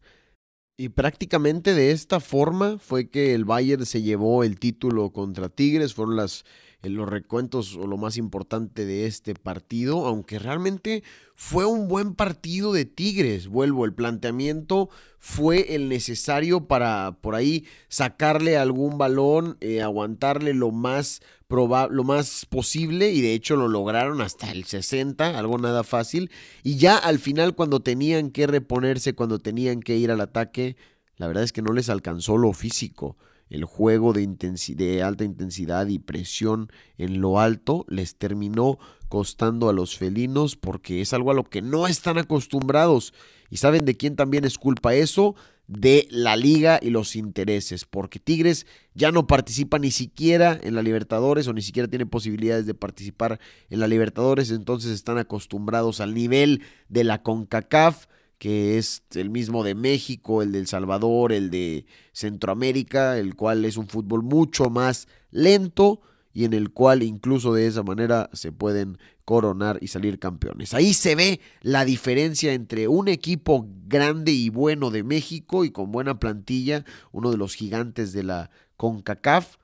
Y 0.78 0.90
prácticamente 0.90 1.72
de 1.72 1.90
esta 1.90 2.20
forma 2.20 2.78
fue 2.78 3.08
que 3.08 3.34
el 3.34 3.46
Bayern 3.46 3.86
se 3.86 4.02
llevó 4.02 4.44
el 4.44 4.58
título 4.58 5.10
contra 5.10 5.48
Tigres. 5.48 5.94
Fueron 5.94 6.16
las, 6.16 6.44
los 6.88 7.08
recuentos 7.08 7.76
o 7.76 7.86
lo 7.86 7.96
más 7.96 8.16
importante 8.16 8.84
de 8.84 9.06
este 9.06 9.34
partido, 9.34 10.06
aunque 10.06 10.38
realmente 10.38 11.02
fue 11.34 11.64
un 11.64 11.88
buen 11.88 12.14
partido 12.14 12.72
de 12.72 12.84
Tigres. 12.84 13.48
Vuelvo, 13.48 13.84
el 13.84 13.94
planteamiento 13.94 14.88
fue 15.18 15.74
el 15.74 15.88
necesario 15.88 16.66
para 16.66 17.18
por 17.20 17.34
ahí 17.34 17.66
sacarle 17.88 18.56
algún 18.56 18.98
balón, 18.98 19.56
eh, 19.60 19.82
aguantarle 19.82 20.54
lo 20.54 20.70
más 20.70 21.20
lo 21.48 22.04
más 22.04 22.44
posible 22.46 23.12
y 23.12 23.20
de 23.20 23.32
hecho 23.32 23.54
lo 23.54 23.68
lograron 23.68 24.20
hasta 24.20 24.50
el 24.50 24.64
60, 24.64 25.38
algo 25.38 25.58
nada 25.58 25.84
fácil. 25.84 26.30
Y 26.62 26.76
ya 26.76 26.96
al 26.96 27.18
final 27.18 27.54
cuando 27.54 27.80
tenían 27.80 28.30
que 28.30 28.46
reponerse, 28.46 29.14
cuando 29.14 29.38
tenían 29.38 29.80
que 29.80 29.96
ir 29.96 30.10
al 30.10 30.20
ataque, 30.20 30.76
la 31.16 31.26
verdad 31.28 31.44
es 31.44 31.52
que 31.52 31.62
no 31.62 31.72
les 31.72 31.88
alcanzó 31.88 32.36
lo 32.36 32.52
físico. 32.52 33.16
El 33.48 33.64
juego 33.64 34.12
de, 34.12 34.26
de 34.26 35.02
alta 35.02 35.24
intensidad 35.24 35.86
y 35.86 35.98
presión 35.98 36.70
en 36.98 37.20
lo 37.20 37.38
alto 37.38 37.84
les 37.88 38.16
terminó 38.16 38.78
costando 39.08 39.68
a 39.68 39.72
los 39.72 39.96
felinos 39.96 40.56
porque 40.56 41.00
es 41.00 41.12
algo 41.12 41.30
a 41.30 41.34
lo 41.34 41.44
que 41.44 41.62
no 41.62 41.86
están 41.86 42.18
acostumbrados. 42.18 43.14
¿Y 43.50 43.58
saben 43.58 43.84
de 43.84 43.96
quién 43.96 44.16
también 44.16 44.44
es 44.44 44.58
culpa 44.58 44.94
eso? 44.94 45.36
de 45.68 46.06
la 46.10 46.36
liga 46.36 46.78
y 46.80 46.90
los 46.90 47.16
intereses, 47.16 47.84
porque 47.84 48.20
Tigres 48.20 48.66
ya 48.94 49.10
no 49.10 49.26
participa 49.26 49.78
ni 49.78 49.90
siquiera 49.90 50.58
en 50.62 50.74
la 50.74 50.82
Libertadores 50.82 51.48
o 51.48 51.52
ni 51.52 51.62
siquiera 51.62 51.88
tiene 51.88 52.06
posibilidades 52.06 52.66
de 52.66 52.74
participar 52.74 53.40
en 53.68 53.80
la 53.80 53.88
Libertadores, 53.88 54.50
entonces 54.50 54.92
están 54.92 55.18
acostumbrados 55.18 56.00
al 56.00 56.14
nivel 56.14 56.62
de 56.88 57.04
la 57.04 57.22
CONCACAF, 57.22 58.06
que 58.38 58.78
es 58.78 59.02
el 59.14 59.30
mismo 59.30 59.64
de 59.64 59.74
México, 59.74 60.42
el 60.42 60.52
de 60.52 60.58
El 60.58 60.66
Salvador, 60.66 61.32
el 61.32 61.50
de 61.50 61.86
Centroamérica, 62.12 63.18
el 63.18 63.34
cual 63.34 63.64
es 63.64 63.76
un 63.76 63.88
fútbol 63.88 64.22
mucho 64.22 64.70
más 64.70 65.08
lento 65.30 66.00
y 66.32 66.44
en 66.44 66.52
el 66.52 66.70
cual 66.70 67.02
incluso 67.02 67.54
de 67.54 67.66
esa 67.66 67.82
manera 67.82 68.28
se 68.34 68.52
pueden 68.52 68.98
coronar 69.24 69.78
y 69.80 69.88
salir 69.88 70.18
campeones. 70.18 70.74
Ahí 70.74 70.92
se 70.92 71.14
ve 71.14 71.40
la 71.62 71.86
diferencia 71.86 72.52
entre 72.52 72.88
un 72.88 73.08
equipo 73.08 73.66
grande 73.86 74.32
y 74.32 74.50
bueno 74.50 74.90
de 74.90 75.02
México 75.02 75.64
y 75.64 75.70
con 75.70 75.90
buena 75.90 76.18
plantilla, 76.20 76.84
uno 77.10 77.30
de 77.30 77.38
los 77.38 77.54
gigantes 77.54 78.12
de 78.12 78.22
la 78.22 78.50
CONCACAF, 78.76 79.56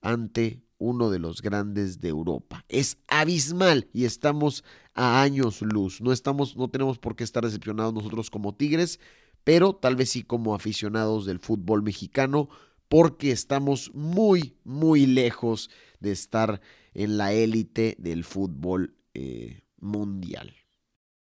ante 0.00 0.62
uno 0.78 1.10
de 1.10 1.18
los 1.18 1.42
grandes 1.42 2.00
de 2.00 2.08
Europa. 2.08 2.64
Es 2.68 2.98
abismal 3.08 3.88
y 3.92 4.04
estamos 4.04 4.64
a 4.96 5.22
años 5.22 5.62
luz. 5.62 6.00
No 6.00 6.12
estamos 6.12 6.56
no 6.56 6.68
tenemos 6.68 6.98
por 6.98 7.14
qué 7.14 7.22
estar 7.22 7.44
decepcionados 7.44 7.94
nosotros 7.94 8.30
como 8.30 8.54
Tigres, 8.54 8.98
pero 9.44 9.74
tal 9.74 9.94
vez 9.94 10.10
sí 10.10 10.22
como 10.22 10.54
aficionados 10.54 11.26
del 11.26 11.38
fútbol 11.38 11.82
mexicano 11.82 12.48
porque 12.88 13.30
estamos 13.30 13.92
muy 13.94 14.56
muy 14.64 15.06
lejos 15.06 15.70
de 16.00 16.12
estar 16.12 16.60
en 16.94 17.18
la 17.18 17.32
élite 17.32 17.94
del 17.98 18.24
fútbol 18.24 18.96
eh, 19.14 19.60
mundial. 19.78 20.54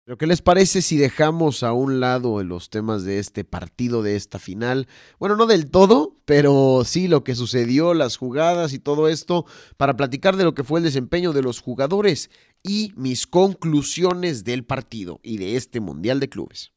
Pero 0.06 0.20
¿qué 0.20 0.28
les 0.28 0.44
parece 0.44 0.84
si 0.84 0.98
dejamos 0.98 1.64
a 1.64 1.74
un 1.74 2.00
lado 2.00 2.44
los 2.44 2.70
temas 2.70 3.06
de 3.06 3.18
este 3.18 3.44
partido, 3.44 4.04
de 4.04 4.16
esta 4.16 4.38
final? 4.38 4.88
Bueno, 5.18 5.36
no 5.36 5.48
del 5.48 5.72
todo, 5.72 6.16
pero 6.26 6.84
sí 6.86 7.08
lo 7.08 7.24
que 7.24 7.34
sucedió, 7.34 7.96
las 7.96 8.16
jugadas 8.16 8.74
y 8.74 8.78
todo 8.78 9.08
esto, 9.08 9.48
para 9.78 9.98
platicar 9.98 10.36
de 10.36 10.44
lo 10.44 10.54
que 10.54 10.64
fue 10.64 10.80
el 10.80 10.84
desempeño 10.84 11.34
de 11.34 11.42
los 11.42 11.60
jugadores 11.60 12.30
y 12.68 12.92
mis 12.96 13.28
conclusiones 13.28 14.44
del 14.44 14.66
partido 14.66 15.20
y 15.22 15.38
de 15.38 15.56
este 15.56 15.80
Mundial 15.80 16.20
de 16.20 16.30
Clubes. 16.30 16.72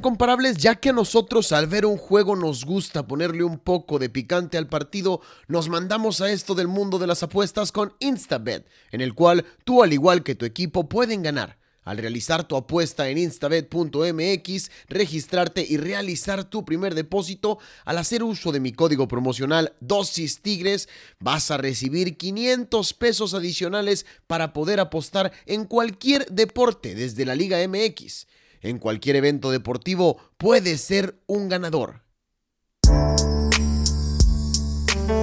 comparables 0.00 0.56
ya 0.56 0.76
que 0.76 0.90
a 0.90 0.92
nosotros 0.92 1.52
al 1.52 1.66
ver 1.66 1.84
un 1.84 1.96
juego 1.96 2.36
nos 2.36 2.64
gusta 2.64 3.06
ponerle 3.06 3.42
un 3.44 3.58
poco 3.58 3.98
de 3.98 4.08
picante 4.08 4.56
al 4.56 4.68
partido, 4.68 5.20
nos 5.48 5.68
mandamos 5.68 6.20
a 6.20 6.30
esto 6.30 6.54
del 6.54 6.68
mundo 6.68 6.98
de 6.98 7.08
las 7.08 7.22
apuestas 7.22 7.72
con 7.72 7.92
Instabet, 7.98 8.66
en 8.92 9.00
el 9.00 9.14
cual 9.14 9.44
tú 9.64 9.82
al 9.82 9.92
igual 9.92 10.22
que 10.22 10.36
tu 10.36 10.46
equipo 10.46 10.88
pueden 10.88 11.22
ganar. 11.22 11.58
Al 11.88 11.96
realizar 11.96 12.46
tu 12.46 12.54
apuesta 12.54 13.08
en 13.08 13.16
instabet.mx, 13.16 14.70
registrarte 14.90 15.64
y 15.66 15.78
realizar 15.78 16.44
tu 16.44 16.62
primer 16.62 16.94
depósito, 16.94 17.58
al 17.86 17.96
hacer 17.96 18.22
uso 18.22 18.52
de 18.52 18.60
mi 18.60 18.72
código 18.72 19.08
promocional 19.08 19.72
Dosis 19.80 20.42
Tigres, 20.42 20.90
vas 21.18 21.50
a 21.50 21.56
recibir 21.56 22.18
500 22.18 22.92
pesos 22.92 23.32
adicionales 23.32 24.04
para 24.26 24.52
poder 24.52 24.80
apostar 24.80 25.32
en 25.46 25.64
cualquier 25.64 26.26
deporte 26.26 26.94
desde 26.94 27.24
la 27.24 27.34
Liga 27.34 27.56
MX. 27.66 28.26
En 28.60 28.78
cualquier 28.78 29.16
evento 29.16 29.50
deportivo 29.50 30.18
puedes 30.36 30.82
ser 30.82 31.18
un 31.26 31.48
ganador. 31.48 32.02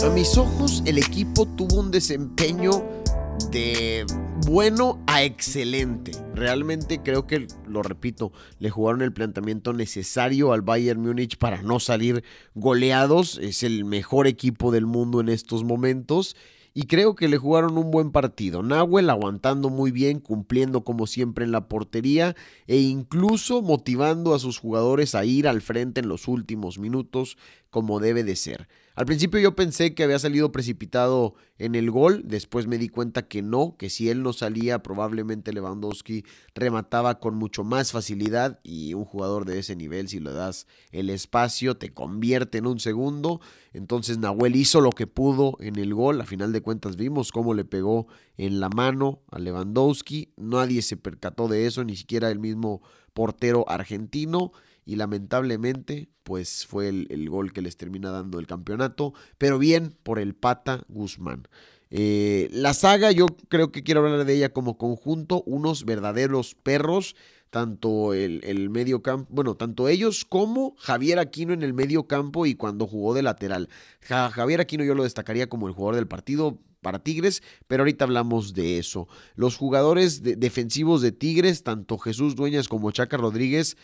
A 0.04 0.10
mis 0.10 0.36
ojos, 0.36 0.82
el 0.88 0.98
equipo 0.98 1.46
tuvo 1.46 1.80
un 1.80 1.92
desempeño 1.92 3.05
de 3.52 4.06
bueno 4.48 5.04
a 5.08 5.24
excelente. 5.24 6.12
Realmente 6.34 7.02
creo 7.02 7.28
que, 7.28 7.48
lo 7.68 7.84
repito, 7.84 8.32
le 8.60 8.70
jugaron 8.70 9.02
el 9.02 9.14
planteamiento 9.14 9.74
necesario 9.74 10.54
al 10.54 10.62
Bayern 10.62 11.02
Múnich 11.02 11.38
para 11.38 11.62
no 11.62 11.80
salir 11.80 12.24
goleados. 12.54 13.38
Es 13.38 13.64
el 13.64 13.86
mejor 13.86 14.28
equipo 14.28 14.72
del 14.72 14.86
mundo 14.86 15.22
en 15.22 15.30
estos 15.30 15.64
momentos. 15.64 16.36
Y 16.74 16.88
creo 16.88 17.16
que 17.16 17.30
le 17.30 17.38
jugaron 17.38 17.78
un 17.78 17.90
buen 17.90 18.12
partido. 18.12 18.62
Nahuel 18.62 19.10
aguantando 19.10 19.70
muy 19.70 19.92
bien, 19.92 20.20
cumpliendo 20.20 20.84
como 20.84 21.08
siempre 21.08 21.46
en 21.46 21.54
la 21.54 21.70
portería 21.70 22.36
e 22.68 22.78
incluso 22.78 23.62
motivando 23.62 24.36
a 24.36 24.40
sus 24.40 24.60
jugadores 24.60 25.16
a 25.16 25.24
ir 25.24 25.48
al 25.48 25.62
frente 25.62 26.02
en 26.02 26.10
los 26.10 26.28
últimos 26.28 26.78
minutos 26.78 27.38
como 27.70 28.02
debe 28.02 28.26
de 28.26 28.36
ser. 28.36 28.68
Al 28.96 29.06
principio 29.06 29.42
yo 29.42 29.56
pensé 29.56 29.94
que 29.94 30.06
había 30.06 30.20
salido 30.20 30.54
precipitado 30.54 31.36
en 31.58 31.76
el 31.76 31.92
gol, 31.92 32.22
después 32.24 32.66
me 32.66 32.78
di 32.78 32.88
cuenta 32.88 33.28
que 33.28 33.42
no, 33.42 33.76
que 33.78 33.90
si 33.90 34.10
él 34.10 34.24
no 34.24 34.32
salía 34.32 34.82
probablemente 34.84 35.52
Lewandowski 35.52 36.24
remataba 36.54 37.20
con 37.20 37.36
mucho 37.36 37.66
más 37.66 37.92
facilidad 37.92 38.62
y 38.64 38.94
un 38.94 39.04
jugador 39.04 39.44
de 39.44 39.60
ese 39.60 39.76
nivel 39.76 40.08
si 40.08 40.22
le 40.22 40.32
das 40.32 40.66
el 40.94 41.10
espacio 41.10 41.76
te 41.76 41.94
convierte 41.94 42.58
en 42.58 42.68
un 42.68 42.80
segundo. 42.80 43.42
Entonces 43.74 44.18
Nahuel 44.18 44.56
hizo 44.56 44.80
lo 44.80 44.92
que 44.92 45.08
pudo 45.08 45.58
en 45.60 45.78
el 45.78 45.94
gol, 45.94 46.22
a 46.22 46.26
final 46.26 46.54
de 46.54 46.62
cuentas 46.62 46.96
vimos 46.96 47.34
cómo 47.34 47.54
le 47.54 47.66
pegó 47.66 48.08
en 48.38 48.62
la 48.62 48.70
mano 48.70 49.20
a 49.30 49.40
Lewandowski, 49.40 50.32
nadie 50.38 50.82
se 50.82 50.96
percató 50.96 51.50
de 51.50 51.68
eso, 51.68 51.84
ni 51.84 51.98
siquiera 51.98 52.32
el 52.32 52.40
mismo 52.40 52.82
portero 53.14 53.66
argentino 53.68 54.54
y 54.86 54.96
lamentablemente 54.96 56.10
pues 56.24 56.66
fue 56.66 56.90
el, 56.90 57.30
gol 57.30 57.54
que 57.54 57.62
les 57.62 57.78
termina 57.78 58.10
dando 58.10 58.40
el 58.40 58.48
campeonato, 58.48 59.14
pero 59.38 59.60
bien 59.60 59.96
por 60.04 60.18
el 60.18 60.34
Pata 60.34 60.84
Guzmán. 60.88 61.48
Eh, 61.92 62.50
la 62.52 62.74
saga 62.74 63.12
yo 63.12 63.28
creo 63.48 63.72
que 63.72 63.84
quiero 63.84 64.02
hablar 64.02 64.26
de 64.26 64.34
ella 64.34 64.52
como 64.52 64.78
conjunto, 64.78 65.44
unos 65.46 65.86
verdaderos 65.86 66.56
perros, 66.56 67.16
tanto 67.52 68.14
el, 68.16 68.42
el, 68.44 68.72
medio 68.72 69.04
campo, 69.04 69.28
bueno, 69.32 69.56
tanto 69.56 69.88
ellos 69.88 70.26
como 70.26 70.76
Javier 70.78 71.20
Aquino 71.20 71.54
en 71.54 71.62
el 71.62 71.74
medio 71.74 72.08
campo 72.08 72.48
y 72.48 72.56
cuando 72.56 72.88
jugó 72.88 73.14
de 73.14 73.22
lateral. 73.22 73.70
Javier 74.02 74.62
Aquino 74.62 74.84
yo 74.84 74.96
lo 74.96 75.04
destacaría 75.04 75.48
como 75.48 75.68
el 75.68 75.74
jugador 75.74 75.96
del 75.96 76.08
partido 76.08 76.60
para 76.86 77.00
Tigres, 77.00 77.42
pero 77.68 77.82
ahorita 77.82 78.06
hablamos 78.06 78.54
de 78.54 78.78
eso. 78.78 79.08
Los 79.36 79.58
jugadores 79.58 80.22
defensivos 80.22 81.02
de 81.02 81.12
Tigres, 81.12 81.64
tanto 81.64 81.98
Jesús 81.98 82.36
Dueñas 82.36 82.68
como 82.68 82.92
Chaca 82.92 83.18
Rodríguez, 83.18 83.76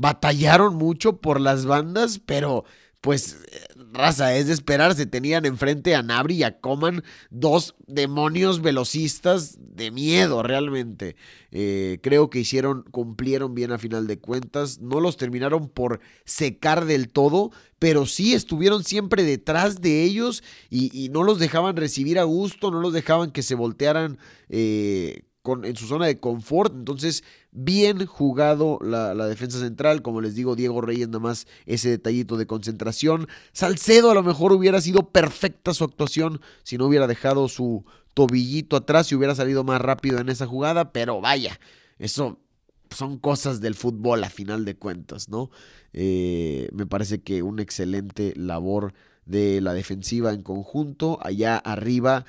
batallaron 0.00 0.76
mucho 0.76 1.18
por 1.18 1.40
las 1.40 1.66
bandas, 1.66 2.18
pero 2.24 2.64
pues 3.02 3.38
raza, 3.92 4.34
es 4.34 4.46
de 4.46 4.54
esperarse. 4.54 5.04
Tenían 5.06 5.44
enfrente 5.44 5.94
a 5.94 6.02
Nabri 6.02 6.36
y 6.36 6.42
a 6.42 6.58
Coman, 6.58 7.02
dos 7.28 7.74
demonios 7.86 8.62
velocistas 8.62 9.58
de 9.58 9.90
miedo 9.90 10.42
realmente. 10.42 11.16
Eh, 11.50 11.98
creo 12.02 12.30
que 12.30 12.40
hicieron, 12.40 12.82
cumplieron 12.90 13.54
bien 13.54 13.72
a 13.72 13.78
final 13.78 14.06
de 14.06 14.18
cuentas. 14.18 14.80
No 14.80 15.00
los 15.00 15.18
terminaron 15.18 15.68
por 15.68 16.00
secar 16.24 16.86
del 16.86 17.08
todo, 17.08 17.50
pero 17.78 18.06
sí 18.06 18.32
estuvieron 18.32 18.84
siempre 18.84 19.22
detrás 19.22 19.80
de 19.82 20.02
ellos 20.02 20.42
y, 20.70 21.10
no 21.10 21.24
los 21.24 21.38
dejaban 21.38 21.76
recibir 21.76 22.18
a 22.18 22.24
gusto, 22.24 22.70
no 22.70 22.80
los 22.80 22.92
dejaban 22.92 23.32
que 23.32 23.42
se 23.42 23.54
voltearan. 23.54 24.18
Eh, 24.48 25.24
en 25.44 25.76
su 25.76 25.86
zona 25.86 26.06
de 26.06 26.20
confort. 26.20 26.74
Entonces, 26.74 27.24
bien 27.50 28.04
jugado 28.06 28.78
la, 28.82 29.14
defensa 29.26 29.58
central. 29.58 30.02
Como 30.02 30.20
les 30.20 30.34
digo, 30.34 30.56
Diego 30.56 30.80
Reyes 30.80 31.08
nada 31.08 31.20
más 31.20 31.46
ese 31.66 31.90
detallito 31.90 32.36
de 32.36 32.46
concentración. 32.46 33.26
Salcedo 33.52 34.10
a 34.10 34.14
lo 34.14 34.22
mejor 34.22 34.52
hubiera 34.52 34.80
sido 34.80 35.10
perfecta 35.10 35.74
su 35.74 35.84
actuación 35.84 36.40
si 36.62 36.78
no 36.78 36.86
hubiera 36.86 37.06
dejado 37.06 37.48
su 37.48 37.84
tobillito 38.14 38.76
atrás 38.76 39.10
y 39.10 39.14
hubiera 39.14 39.34
salido 39.34 39.64
más 39.64 39.80
rápido 39.80 40.18
en 40.18 40.28
esa 40.28 40.46
jugada. 40.46 40.92
Pero 40.92 41.20
vaya, 41.20 41.58
eso 41.98 42.38
son 42.90 43.18
cosas 43.18 43.60
del 43.60 43.74
fútbol 43.74 44.24
a 44.24 44.30
final 44.30 44.64
de 44.64 44.76
cuentas, 44.76 45.28
¿no? 45.28 45.50
Eh, 45.92 46.68
me 46.72 46.86
parece 46.86 47.22
que 47.22 47.42
una 47.42 47.62
excelente 47.62 48.34
labor 48.36 48.92
de 49.26 49.60
la 49.60 49.72
defensiva 49.72 50.32
en 50.32 50.42
conjunto. 50.42 51.18
Allá 51.22 51.56
arriba 51.56 52.24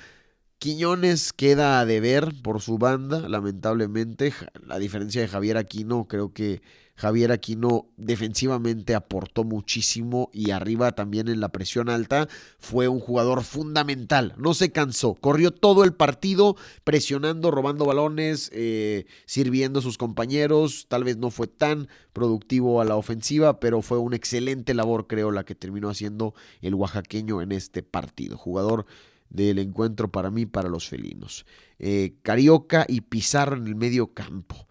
Quiñones 0.62 1.34
queda 1.34 1.80
a 1.80 1.88
deber 1.88 2.36
por 2.44 2.62
su 2.62 2.78
banda, 2.78 3.28
lamentablemente. 3.28 4.32
La 4.64 4.78
diferencia 4.78 5.20
de 5.20 5.28
Javier 5.28 5.58
Aquino, 5.58 6.08
creo 6.08 6.34
que 6.34 6.62
Javier 6.94 7.32
Aquino 7.32 7.88
defensivamente 7.98 8.94
aportó 8.94 9.44
muchísimo 9.44 10.30
y 10.32 10.52
arriba 10.52 10.92
también 10.92 11.30
en 11.30 11.40
la 11.40 11.50
presión 11.50 11.90
alta 11.90 12.28
fue 12.60 12.88
un 12.88 13.00
jugador 13.00 13.44
fundamental. 13.44 14.36
No 14.38 14.54
se 14.54 14.72
cansó, 14.72 15.16
corrió 15.16 15.50
todo 15.50 15.84
el 15.84 15.96
partido 15.96 16.56
presionando, 16.84 17.50
robando 17.50 17.86
balones, 17.86 18.52
eh, 18.54 19.08
sirviendo 19.26 19.80
a 19.80 19.82
sus 19.82 19.98
compañeros. 19.98 20.86
Tal 20.88 21.04
vez 21.04 21.18
no 21.18 21.32
fue 21.32 21.48
tan 21.48 21.88
productivo 22.14 22.82
a 22.82 22.86
la 22.86 22.98
ofensiva, 22.98 23.60
pero 23.60 23.82
fue 23.82 23.98
una 23.98 24.16
excelente 24.16 24.76
labor, 24.76 25.08
creo, 25.08 25.32
la 25.32 25.44
que 25.44 25.56
terminó 25.56 25.90
haciendo 25.90 26.36
el 26.62 26.76
oaxaqueño 26.76 27.42
en 27.42 27.52
este 27.52 27.82
partido. 27.82 28.38
Jugador 28.38 28.86
del 29.32 29.60
encuentro 29.60 30.12
para 30.12 30.30
mí, 30.30 30.46
para 30.46 30.70
los 30.70 30.88
felinos. 30.88 31.46
Eh, 31.80 32.16
Carioca 32.22 32.86
y 32.88 33.02
Pizarro 33.02 33.56
en 33.56 33.66
el 33.66 33.76
medio 33.76 34.14
campo. 34.14 34.68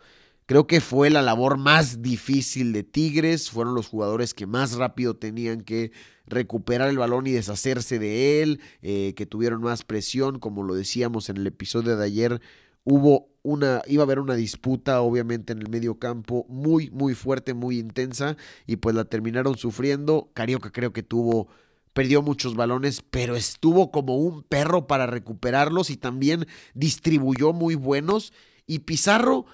Creo 0.46 0.66
que 0.66 0.80
fue 0.80 1.10
la 1.10 1.22
labor 1.22 1.58
más 1.58 2.02
difícil 2.02 2.72
de 2.72 2.82
Tigres. 2.82 3.50
Fueron 3.50 3.74
los 3.74 3.86
jugadores 3.86 4.34
que 4.34 4.46
más 4.46 4.74
rápido 4.74 5.14
tenían 5.14 5.62
que 5.62 5.92
recuperar 6.26 6.88
el 6.88 6.98
balón 6.98 7.26
y 7.26 7.32
deshacerse 7.32 7.98
de 7.98 8.42
él, 8.42 8.60
eh, 8.82 9.14
que 9.16 9.26
tuvieron 9.26 9.62
más 9.62 9.84
presión, 9.84 10.38
como 10.38 10.62
lo 10.62 10.74
decíamos 10.74 11.28
en 11.28 11.36
el 11.38 11.46
episodio 11.46 11.96
de 11.96 12.04
ayer. 12.04 12.40
Hubo 12.84 13.28
una, 13.42 13.82
iba 13.86 14.02
a 14.02 14.06
haber 14.06 14.18
una 14.18 14.34
disputa, 14.34 15.00
obviamente, 15.02 15.52
en 15.52 15.60
el 15.60 15.68
medio 15.68 15.98
campo 15.98 16.46
muy, 16.48 16.90
muy 16.90 17.14
fuerte, 17.14 17.54
muy 17.54 17.78
intensa, 17.78 18.36
y 18.66 18.76
pues 18.76 18.94
la 18.96 19.04
terminaron 19.04 19.56
sufriendo. 19.56 20.30
Carioca 20.34 20.72
creo 20.72 20.92
que 20.92 21.02
tuvo 21.02 21.48
perdió 21.92 22.22
muchos 22.22 22.54
balones, 22.54 23.02
pero 23.10 23.36
estuvo 23.36 23.90
como 23.90 24.16
un 24.16 24.42
perro 24.42 24.86
para 24.86 25.06
recuperarlos 25.06 25.90
y 25.90 25.96
también 25.96 26.46
distribuyó 26.74 27.52
muy 27.52 27.74
buenos. 27.74 28.32
Y 28.66 28.80
Pizarro, 28.80 29.46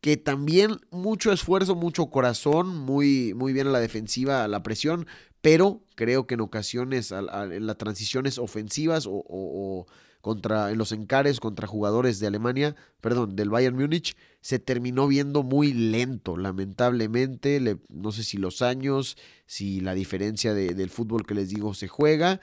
que 0.00 0.16
también 0.16 0.80
mucho 0.90 1.32
esfuerzo, 1.32 1.74
mucho 1.74 2.06
corazón, 2.06 2.76
muy, 2.76 3.34
muy 3.34 3.52
bien 3.52 3.68
a 3.68 3.70
la 3.70 3.80
defensiva, 3.80 4.44
a 4.44 4.48
la 4.48 4.62
presión, 4.62 5.06
pero 5.40 5.82
creo 5.94 6.26
que 6.26 6.34
en 6.34 6.40
ocasiones 6.40 7.12
en 7.12 7.66
las 7.66 7.76
transiciones 7.78 8.38
ofensivas 8.38 9.06
o 9.08 9.86
contra, 10.22 10.70
en 10.70 10.78
los 10.78 10.92
encares 10.92 11.40
contra 11.40 11.66
jugadores 11.66 12.20
de 12.20 12.28
Alemania, 12.28 12.76
perdón, 13.00 13.36
del 13.36 13.50
Bayern 13.50 13.76
Múnich, 13.76 14.16
se 14.40 14.58
terminó 14.58 15.08
viendo 15.08 15.42
muy 15.42 15.74
lento, 15.74 16.36
lamentablemente. 16.36 17.60
no 17.88 18.12
sé 18.12 18.22
si 18.22 18.38
los 18.38 18.62
años, 18.62 19.18
si 19.46 19.80
la 19.80 19.94
diferencia 19.94 20.54
del 20.54 20.90
fútbol 20.90 21.26
que 21.26 21.34
les 21.34 21.50
digo 21.50 21.74
se 21.74 21.88
juega. 21.88 22.40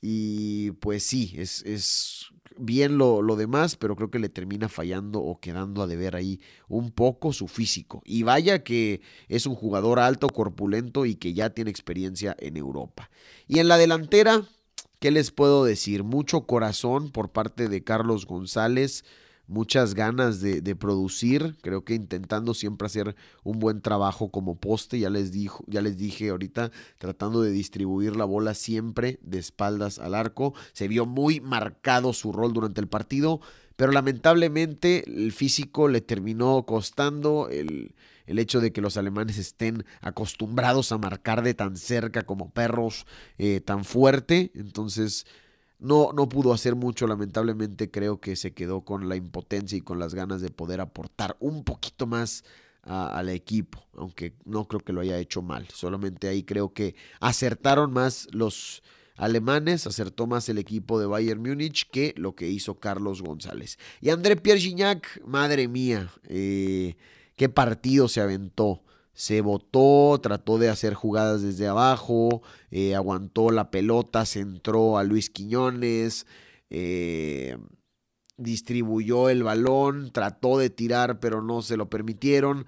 Y 0.00 0.70
pues 0.72 1.02
sí, 1.02 1.34
es, 1.36 1.62
es 1.64 2.26
bien 2.58 2.96
lo, 2.96 3.22
lo, 3.22 3.34
demás, 3.34 3.74
pero 3.74 3.96
creo 3.96 4.10
que 4.10 4.20
le 4.20 4.28
termina 4.28 4.68
fallando 4.68 5.20
o 5.20 5.40
quedando 5.40 5.82
a 5.82 5.86
deber 5.88 6.14
ahí 6.14 6.40
un 6.68 6.92
poco 6.92 7.32
su 7.32 7.48
físico. 7.48 8.02
Y 8.04 8.22
vaya 8.22 8.62
que 8.62 9.00
es 9.28 9.46
un 9.46 9.56
jugador 9.56 9.98
alto, 9.98 10.28
corpulento 10.28 11.06
y 11.06 11.16
que 11.16 11.34
ya 11.34 11.50
tiene 11.50 11.70
experiencia 11.70 12.36
en 12.38 12.56
Europa. 12.56 13.10
Y 13.48 13.58
en 13.58 13.66
la 13.66 13.78
delantera, 13.78 14.44
¿Qué 14.98 15.10
les 15.10 15.30
puedo 15.30 15.64
decir? 15.64 16.04
Mucho 16.04 16.46
corazón 16.46 17.10
por 17.10 17.30
parte 17.30 17.68
de 17.68 17.84
Carlos 17.84 18.24
González, 18.26 19.04
muchas 19.46 19.94
ganas 19.94 20.40
de, 20.40 20.76
producir, 20.76 21.56
creo 21.60 21.84
que 21.84 21.94
intentando 21.94 22.54
siempre 22.54 22.86
hacer 22.86 23.14
un 23.44 23.58
buen 23.58 23.82
trabajo 23.82 24.30
como 24.30 24.58
poste, 24.58 24.98
ya 24.98 25.10
les, 25.10 25.32
ya 25.66 25.82
les 25.82 25.98
dije 25.98 26.30
ahorita, 26.30 26.70
tratando 26.96 27.42
de 27.42 27.50
distribuir 27.50 28.16
la 28.16 28.24
bola 28.24 28.54
siempre 28.54 29.18
de 29.22 29.38
espaldas 29.38 29.98
al 29.98 30.14
arco. 30.14 30.54
Se 30.72 30.88
vio 30.88 31.04
muy 31.04 31.40
marcado 31.40 32.14
su 32.14 32.32
rol 32.32 32.54
durante 32.54 32.80
el 32.80 32.88
partido, 32.88 33.40
pero 33.76 33.92
lamentablemente 33.92 35.04
el 35.06 35.30
físico 35.32 35.88
le 35.88 36.00
terminó 36.00 36.64
costando 36.64 37.48
el 37.50 37.94
el 38.26 38.38
hecho 38.38 38.60
de 38.60 38.72
que 38.72 38.80
los 38.80 38.96
alemanes 38.96 39.38
estén 39.38 39.84
acostumbrados 40.00 40.92
a 40.92 40.98
marcar 40.98 41.42
de 41.42 41.54
tan 41.54 41.76
cerca 41.76 42.24
como 42.24 42.50
perros 42.50 43.06
eh, 43.38 43.60
tan 43.60 43.84
fuerte. 43.84 44.50
Entonces, 44.54 45.26
no, 45.78 46.12
no 46.12 46.28
pudo 46.28 46.52
hacer 46.52 46.74
mucho, 46.74 47.06
lamentablemente 47.06 47.90
creo 47.90 48.20
que 48.20 48.36
se 48.36 48.52
quedó 48.52 48.82
con 48.82 49.08
la 49.08 49.16
impotencia 49.16 49.76
y 49.76 49.82
con 49.82 49.98
las 49.98 50.14
ganas 50.14 50.40
de 50.40 50.50
poder 50.50 50.80
aportar 50.80 51.36
un 51.40 51.64
poquito 51.64 52.06
más 52.06 52.44
al 52.86 53.30
equipo, 53.30 53.84
aunque 53.96 54.34
no 54.44 54.68
creo 54.68 54.80
que 54.80 54.92
lo 54.92 55.00
haya 55.00 55.18
hecho 55.18 55.42
mal, 55.42 55.66
solamente 55.74 56.28
ahí 56.28 56.44
creo 56.44 56.72
que 56.72 56.94
acertaron 57.18 57.92
más 57.92 58.28
los 58.30 58.84
alemanes, 59.16 59.86
acertó 59.86 60.26
más 60.26 60.48
el 60.48 60.58
equipo 60.58 61.00
de 61.00 61.06
Bayern 61.06 61.40
Múnich 61.42 61.90
que 61.90 62.14
lo 62.16 62.34
que 62.34 62.48
hizo 62.48 62.78
Carlos 62.78 63.22
González. 63.22 63.78
Y 64.00 64.10
André 64.10 64.36
Pierre 64.36 64.60
Gignac, 64.60 65.20
madre 65.26 65.68
mía, 65.68 66.12
eh, 66.28 66.96
qué 67.36 67.48
partido 67.48 68.08
se 68.08 68.20
aventó 68.20 68.82
se 69.16 69.40
botó, 69.40 70.20
trató 70.22 70.58
de 70.58 70.68
hacer 70.68 70.92
jugadas 70.92 71.40
desde 71.40 71.66
abajo, 71.66 72.42
eh, 72.70 72.94
aguantó 72.94 73.50
la 73.50 73.70
pelota, 73.70 74.26
centró 74.26 74.98
a 74.98 75.04
Luis 75.04 75.30
Quiñones, 75.30 76.26
eh, 76.68 77.56
distribuyó 78.36 79.30
el 79.30 79.42
balón, 79.42 80.10
trató 80.12 80.58
de 80.58 80.68
tirar, 80.68 81.18
pero 81.18 81.40
no 81.40 81.62
se 81.62 81.78
lo 81.78 81.88
permitieron. 81.88 82.66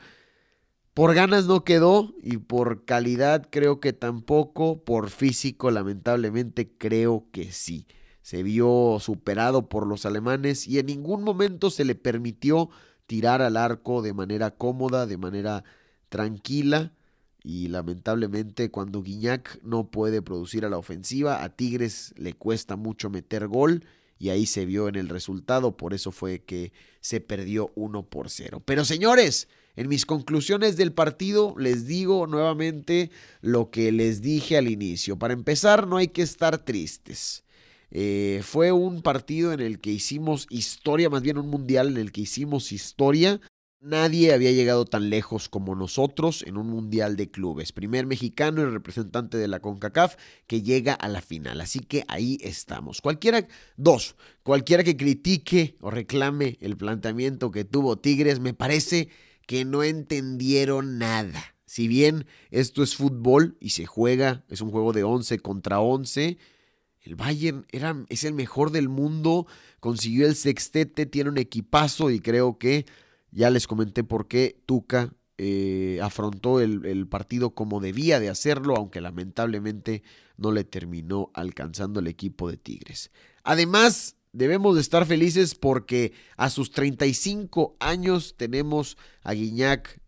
Por 0.94 1.14
ganas 1.14 1.44
no 1.44 1.64
quedó 1.64 2.14
y 2.22 2.38
por 2.38 2.86
calidad 2.86 3.46
creo 3.50 3.78
que 3.78 3.92
tampoco, 3.92 4.84
por 4.84 5.10
físico 5.10 5.70
lamentablemente 5.70 6.72
creo 6.78 7.26
que 7.30 7.52
sí. 7.52 7.86
Se 8.22 8.42
vio 8.42 8.96
superado 9.00 9.68
por 9.68 9.86
los 9.86 10.06
alemanes 10.06 10.66
y 10.66 10.78
en 10.78 10.86
ningún 10.86 11.24
momento 11.24 11.68
se 11.68 11.84
le 11.84 11.94
permitió 11.94 12.70
tirar 13.08 13.40
al 13.40 13.56
arco 13.56 14.02
de 14.02 14.12
manera 14.12 14.52
cómoda, 14.52 15.06
de 15.06 15.16
manera 15.16 15.64
tranquila 16.10 16.92
y 17.42 17.68
lamentablemente 17.68 18.70
cuando 18.70 19.02
Guiñac 19.02 19.60
no 19.62 19.90
puede 19.90 20.20
producir 20.20 20.66
a 20.66 20.68
la 20.68 20.76
ofensiva, 20.76 21.42
a 21.42 21.48
Tigres 21.48 22.12
le 22.18 22.34
cuesta 22.34 22.76
mucho 22.76 23.08
meter 23.08 23.48
gol 23.48 23.84
y 24.18 24.28
ahí 24.28 24.44
se 24.44 24.66
vio 24.66 24.88
en 24.88 24.96
el 24.96 25.08
resultado, 25.08 25.76
por 25.76 25.94
eso 25.94 26.12
fue 26.12 26.40
que 26.40 26.72
se 27.00 27.20
perdió 27.20 27.72
1 27.76 28.02
por 28.04 28.28
0. 28.28 28.62
Pero 28.66 28.84
señores, 28.84 29.48
en 29.74 29.88
mis 29.88 30.04
conclusiones 30.04 30.76
del 30.76 30.92
partido 30.92 31.54
les 31.56 31.86
digo 31.86 32.26
nuevamente 32.26 33.10
lo 33.40 33.70
que 33.70 33.90
les 33.90 34.20
dije 34.20 34.58
al 34.58 34.68
inicio. 34.68 35.18
Para 35.18 35.32
empezar, 35.32 35.86
no 35.86 35.96
hay 35.96 36.08
que 36.08 36.22
estar 36.22 36.58
tristes. 36.58 37.44
Eh, 37.90 38.40
fue 38.42 38.72
un 38.72 39.02
partido 39.02 39.52
en 39.52 39.60
el 39.60 39.80
que 39.80 39.90
hicimos 39.90 40.46
historia, 40.50 41.10
más 41.10 41.22
bien 41.22 41.38
un 41.38 41.48
mundial 41.48 41.88
en 41.88 41.96
el 41.96 42.12
que 42.12 42.22
hicimos 42.22 42.72
historia 42.72 43.40
Nadie 43.80 44.34
había 44.34 44.50
llegado 44.50 44.86
tan 44.86 45.08
lejos 45.08 45.48
como 45.48 45.76
nosotros 45.76 46.42
en 46.42 46.56
un 46.56 46.68
mundial 46.68 47.14
de 47.14 47.30
clubes. 47.30 47.70
Primer 47.70 48.06
mexicano 48.06 48.60
y 48.60 48.64
representante 48.64 49.38
de 49.38 49.46
la 49.46 49.60
CONCACAF 49.60 50.16
que 50.48 50.62
llega 50.62 50.94
a 50.94 51.06
la 51.06 51.20
final. 51.20 51.60
Así 51.60 51.78
que 51.78 52.04
ahí 52.08 52.38
estamos. 52.40 53.00
Cualquiera, 53.00 53.46
dos, 53.76 54.16
cualquiera 54.42 54.82
que 54.82 54.96
critique 54.96 55.76
o 55.80 55.92
reclame 55.92 56.58
el 56.60 56.76
planteamiento 56.76 57.52
que 57.52 57.64
tuvo 57.64 58.00
Tigres, 58.00 58.40
me 58.40 58.52
parece 58.52 59.10
que 59.46 59.64
no 59.64 59.84
entendieron 59.84 60.98
nada. 60.98 61.40
Si 61.64 61.86
bien 61.86 62.26
esto 62.50 62.82
es 62.82 62.96
fútbol 62.96 63.56
y 63.60 63.70
se 63.70 63.86
juega, 63.86 64.44
es 64.48 64.60
un 64.60 64.72
juego 64.72 64.92
de 64.92 65.04
11 65.04 65.38
contra 65.38 65.78
11. 65.78 66.36
El 67.08 67.16
Bayern 67.16 67.64
era, 67.70 68.04
es 68.10 68.24
el 68.24 68.34
mejor 68.34 68.70
del 68.70 68.90
mundo, 68.90 69.46
consiguió 69.80 70.26
el 70.26 70.36
sextete, 70.36 71.06
tiene 71.06 71.30
un 71.30 71.38
equipazo 71.38 72.10
y 72.10 72.20
creo 72.20 72.58
que 72.58 72.84
ya 73.30 73.48
les 73.48 73.66
comenté 73.66 74.04
por 74.04 74.28
qué 74.28 74.60
Tuca 74.66 75.14
eh, 75.38 76.00
afrontó 76.02 76.60
el, 76.60 77.06
partido 77.08 77.54
como 77.54 77.80
debía 77.80 78.20
de 78.20 78.28
hacerlo, 78.28 78.76
aunque 78.76 79.00
lamentablemente 79.00 80.02
no 80.36 80.52
le 80.52 80.64
terminó 80.64 81.30
alcanzando 81.32 82.00
el 82.00 82.08
equipo 82.08 82.50
de 82.50 82.58
Tigres. 82.58 83.10
Además, 83.42 84.16
debemos 84.34 84.74
de 84.74 84.82
estar 84.82 85.06
felices 85.06 85.54
porque 85.54 86.12
a 86.36 86.50
sus 86.50 86.72
35 86.72 87.74
años 87.80 88.34
tenemos 88.36 88.98
a 89.22 89.32
Guiñac 89.32 89.98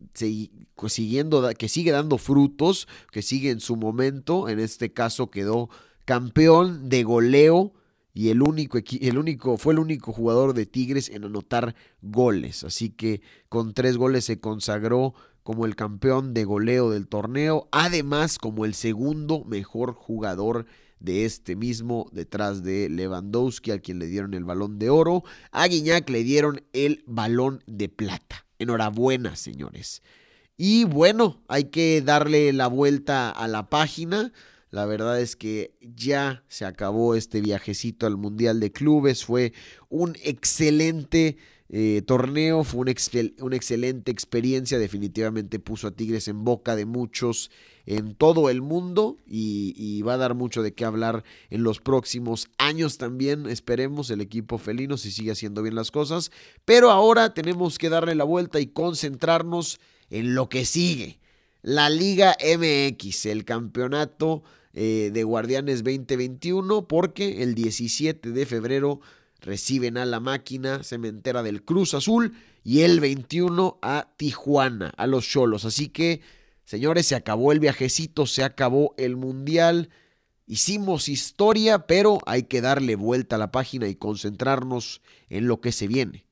siguiendo, 0.87 1.49
que 1.57 1.69
sigue 1.71 1.93
dando 1.93 2.19
frutos, 2.19 2.89
que 3.11 3.23
sigue 3.23 3.49
en 3.49 3.61
su 3.61 3.77
momento, 3.77 4.51
en 4.51 4.61
este 4.61 4.93
caso 4.93 5.31
quedó 5.31 5.71
campeón 6.05 6.89
de 6.89 7.05
goleo 7.05 7.73
y 8.13 8.31
el 8.31 8.43
único, 8.43 8.79
el 8.79 9.19
único, 9.19 9.57
fue 9.57 9.73
el 9.73 9.79
único 9.79 10.13
jugador 10.13 10.55
de 10.55 10.67
Tigres 10.67 11.09
en 11.09 11.25
anotar 11.25 11.75
goles. 12.03 12.65
Así 12.65 12.91
que 12.91 13.23
con 13.49 13.73
tres 13.73 13.97
goles 13.97 14.25
se 14.25 14.41
consagró 14.41 15.15
como 15.43 15.65
el 15.65 15.77
campeón 15.77 16.35
de 16.35 16.45
goleo 16.45 16.91
del 16.91 17.09
torneo, 17.09 17.69
además 17.73 18.39
como 18.39 18.65
el 18.65 18.75
segundo 18.75 19.45
mejor 19.45 19.95
jugador 19.95 20.67
de 20.99 21.25
este 21.25 21.57
mismo, 21.57 22.09
detrás 22.13 22.63
de 22.63 22.89
Lewandowski, 22.91 23.71
a 23.71 23.79
quien 23.79 23.99
le 23.99 24.07
dieron 24.07 24.35
el 24.35 24.45
balón 24.45 24.79
de 24.79 24.91
oro. 24.91 25.25
A 25.51 25.67
Guiñac 25.67 26.09
le 26.11 26.23
dieron 26.23 26.63
el 26.73 27.03
balón 27.07 27.63
de 27.67 27.89
plata. 27.89 28.45
Enhorabuena, 28.59 29.37
señores. 29.37 30.03
Y 30.59 30.85
bueno, 30.85 31.43
hay 31.49 31.65
que 31.65 32.03
darle 32.03 32.53
la 32.53 32.67
vuelta 32.67 33.31
a 33.31 33.49
la 33.49 33.71
página. 33.71 34.31
La 34.71 34.87
verdad 34.87 35.21
es 35.21 35.35
que 35.35 35.75
ya 35.81 36.45
se 36.49 36.65
acabó 36.65 37.17
este 37.17 37.41
viajecito 37.41 38.07
al 38.07 38.17
Mundial 38.17 38.61
de 38.61 38.71
Clubes. 38.71 39.25
Fue 39.25 39.53
un 39.89 40.17
excelente 40.23 41.37
eh, 41.69 42.03
torneo, 42.07 42.63
fue 42.63 42.83
una, 42.83 42.91
excelente 42.93 44.13
experiencia. 44.13 44.79
Definitivamente 44.79 45.59
puso 45.59 45.89
a 45.89 45.91
Tigres 45.91 46.29
en 46.29 46.45
boca 46.45 46.77
de 46.77 46.87
muchos 46.87 47.51
en 47.85 48.15
todo 48.15 48.49
el 48.49 48.63
mundo 48.63 49.17
y, 49.27 49.75
y, 49.77 50.03
va 50.03 50.15
a 50.15 50.19
dar 50.19 50.35
mucho 50.35 50.63
de 50.63 50.73
qué 50.73 50.85
hablar 50.85 51.25
en 51.49 51.65
los 51.65 51.81
próximos 51.81 52.49
años 52.57 52.97
también. 52.97 53.47
Esperemos 53.47 54.11
el 54.11 54.21
equipo 54.21 54.59
felino 54.59 54.97
si 54.97 55.11
sigue 55.11 55.33
haciendo 55.33 55.63
bien 55.63 55.75
las 55.75 55.91
cosas. 55.91 56.31
Pero 56.65 56.93
ahora 56.93 57.35
tenemos 57.35 57.77
que 57.77 57.89
darle 57.89 58.15
la 58.15 58.25
vuelta 58.25 58.61
y 58.61 58.69
concentrarnos 58.69 59.81
en 60.11 60.37
lo 60.37 60.49
que 60.49 60.65
sigue. 60.65 61.19
La 61.63 61.91
Liga 61.91 62.37
MX, 62.41 63.27
el 63.27 63.45
campeonato 63.45 64.45
eh, 64.73 65.11
de 65.13 65.25
Guardianes 65.25 65.83
2021 65.83 66.87
porque 66.87 67.43
el 67.43 67.55
17 67.55 68.31
de 68.31 68.47
febrero 68.47 69.01
reciben 69.41 69.97
a 69.97 70.05
la 70.05 70.21
máquina 70.21 70.83
cementera 70.83 71.43
del 71.43 71.65
Cruz 71.65 71.95
Azul 71.95 72.35
y 72.63 72.83
el 72.83 73.01
21 73.01 73.79
a 73.83 74.13
Tijuana, 74.17 74.93
a 74.97 75.07
los 75.07 75.27
Cholos. 75.27 75.65
Así 75.65 75.89
que, 75.89 76.21
señores, 76.65 77.07
se 77.07 77.17
acabó 77.17 77.53
el 77.53 77.61
viajecito, 77.61 78.27
se 78.27 78.45
acabó 78.45 78.95
el 78.99 79.17
Mundial. 79.17 79.91
Hicimos 80.47 81.09
historia, 81.09 81.87
pero 81.87 82.19
hay 82.27 82.45
que 82.45 82.61
darle 82.61 82.97
vuelta 82.97 83.37
a 83.37 83.39
la 83.39 83.51
página 83.51 83.89
y 83.89 83.95
concentrarnos 83.95 85.01
en 85.29 85.47
lo 85.47 85.61
que 85.61 85.73
se 85.73 85.89
viene. 85.89 86.27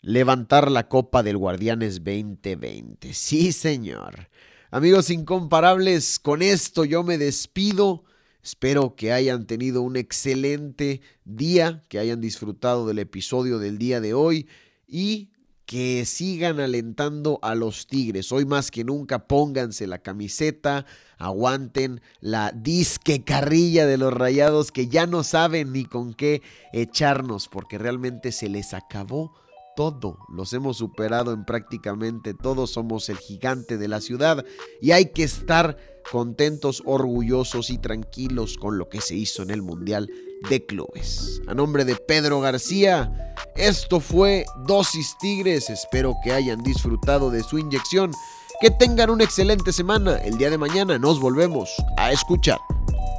Levantar 0.00 0.70
la 0.70 0.88
copa 0.88 1.22
del 1.22 1.38
Guardianes 1.38 2.04
2020. 2.04 3.14
Sí, 3.14 3.52
señor. 3.52 4.28
Amigos 4.74 5.10
incomparables, 5.10 6.18
con 6.18 6.40
esto 6.40 6.86
yo 6.86 7.02
me 7.02 7.18
despido. 7.18 8.04
Espero 8.42 8.96
que 8.96 9.12
hayan 9.12 9.46
tenido 9.46 9.82
un 9.82 9.96
excelente 9.96 11.02
día, 11.26 11.84
que 11.90 11.98
hayan 11.98 12.22
disfrutado 12.22 12.86
del 12.86 12.98
episodio 12.98 13.58
del 13.58 13.76
día 13.76 14.00
de 14.00 14.14
hoy 14.14 14.48
y 14.88 15.28
que 15.66 16.06
sigan 16.06 16.58
alentando 16.58 17.38
a 17.42 17.54
los 17.54 17.86
Tigres. 17.86 18.32
Hoy 18.32 18.46
más 18.46 18.70
que 18.70 18.82
nunca 18.82 19.28
pónganse 19.28 19.86
la 19.86 19.98
camiseta, 19.98 20.86
aguanten 21.18 22.00
la 22.20 22.50
disque 22.52 23.24
carrilla 23.24 23.84
de 23.84 23.98
los 23.98 24.14
rayados 24.14 24.72
que 24.72 24.88
ya 24.88 25.06
no 25.06 25.22
saben 25.22 25.72
ni 25.72 25.84
con 25.84 26.14
qué 26.14 26.40
echarnos 26.72 27.46
porque 27.46 27.76
realmente 27.76 28.32
se 28.32 28.48
les 28.48 28.72
acabó 28.72 29.34
todo, 29.76 30.18
los 30.28 30.52
hemos 30.52 30.78
superado 30.78 31.32
en 31.32 31.44
prácticamente 31.44 32.34
todo, 32.34 32.66
somos 32.66 33.08
el 33.08 33.18
gigante 33.18 33.78
de 33.78 33.88
la 33.88 34.00
ciudad 34.00 34.44
y 34.80 34.92
hay 34.92 35.06
que 35.12 35.24
estar 35.24 35.76
contentos, 36.10 36.82
orgullosos 36.84 37.70
y 37.70 37.78
tranquilos 37.78 38.58
con 38.58 38.78
lo 38.78 38.88
que 38.88 39.00
se 39.00 39.14
hizo 39.14 39.42
en 39.42 39.50
el 39.50 39.62
Mundial 39.62 40.10
de 40.48 40.64
Clubes. 40.64 41.40
A 41.46 41.54
nombre 41.54 41.84
de 41.84 41.96
Pedro 41.96 42.40
García, 42.40 43.34
esto 43.54 44.00
fue 44.00 44.44
Dosis 44.66 45.16
Tigres, 45.20 45.70
espero 45.70 46.14
que 46.22 46.32
hayan 46.32 46.62
disfrutado 46.62 47.30
de 47.30 47.42
su 47.42 47.58
inyección, 47.58 48.12
que 48.60 48.70
tengan 48.70 49.10
una 49.10 49.24
excelente 49.24 49.72
semana, 49.72 50.16
el 50.18 50.38
día 50.38 50.50
de 50.50 50.58
mañana 50.58 50.98
nos 50.98 51.20
volvemos 51.20 51.70
a 51.96 52.12
escuchar. 52.12 52.58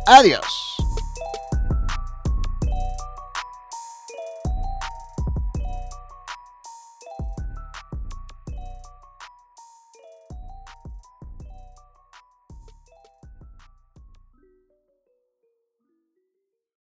Adiós. 0.07 0.73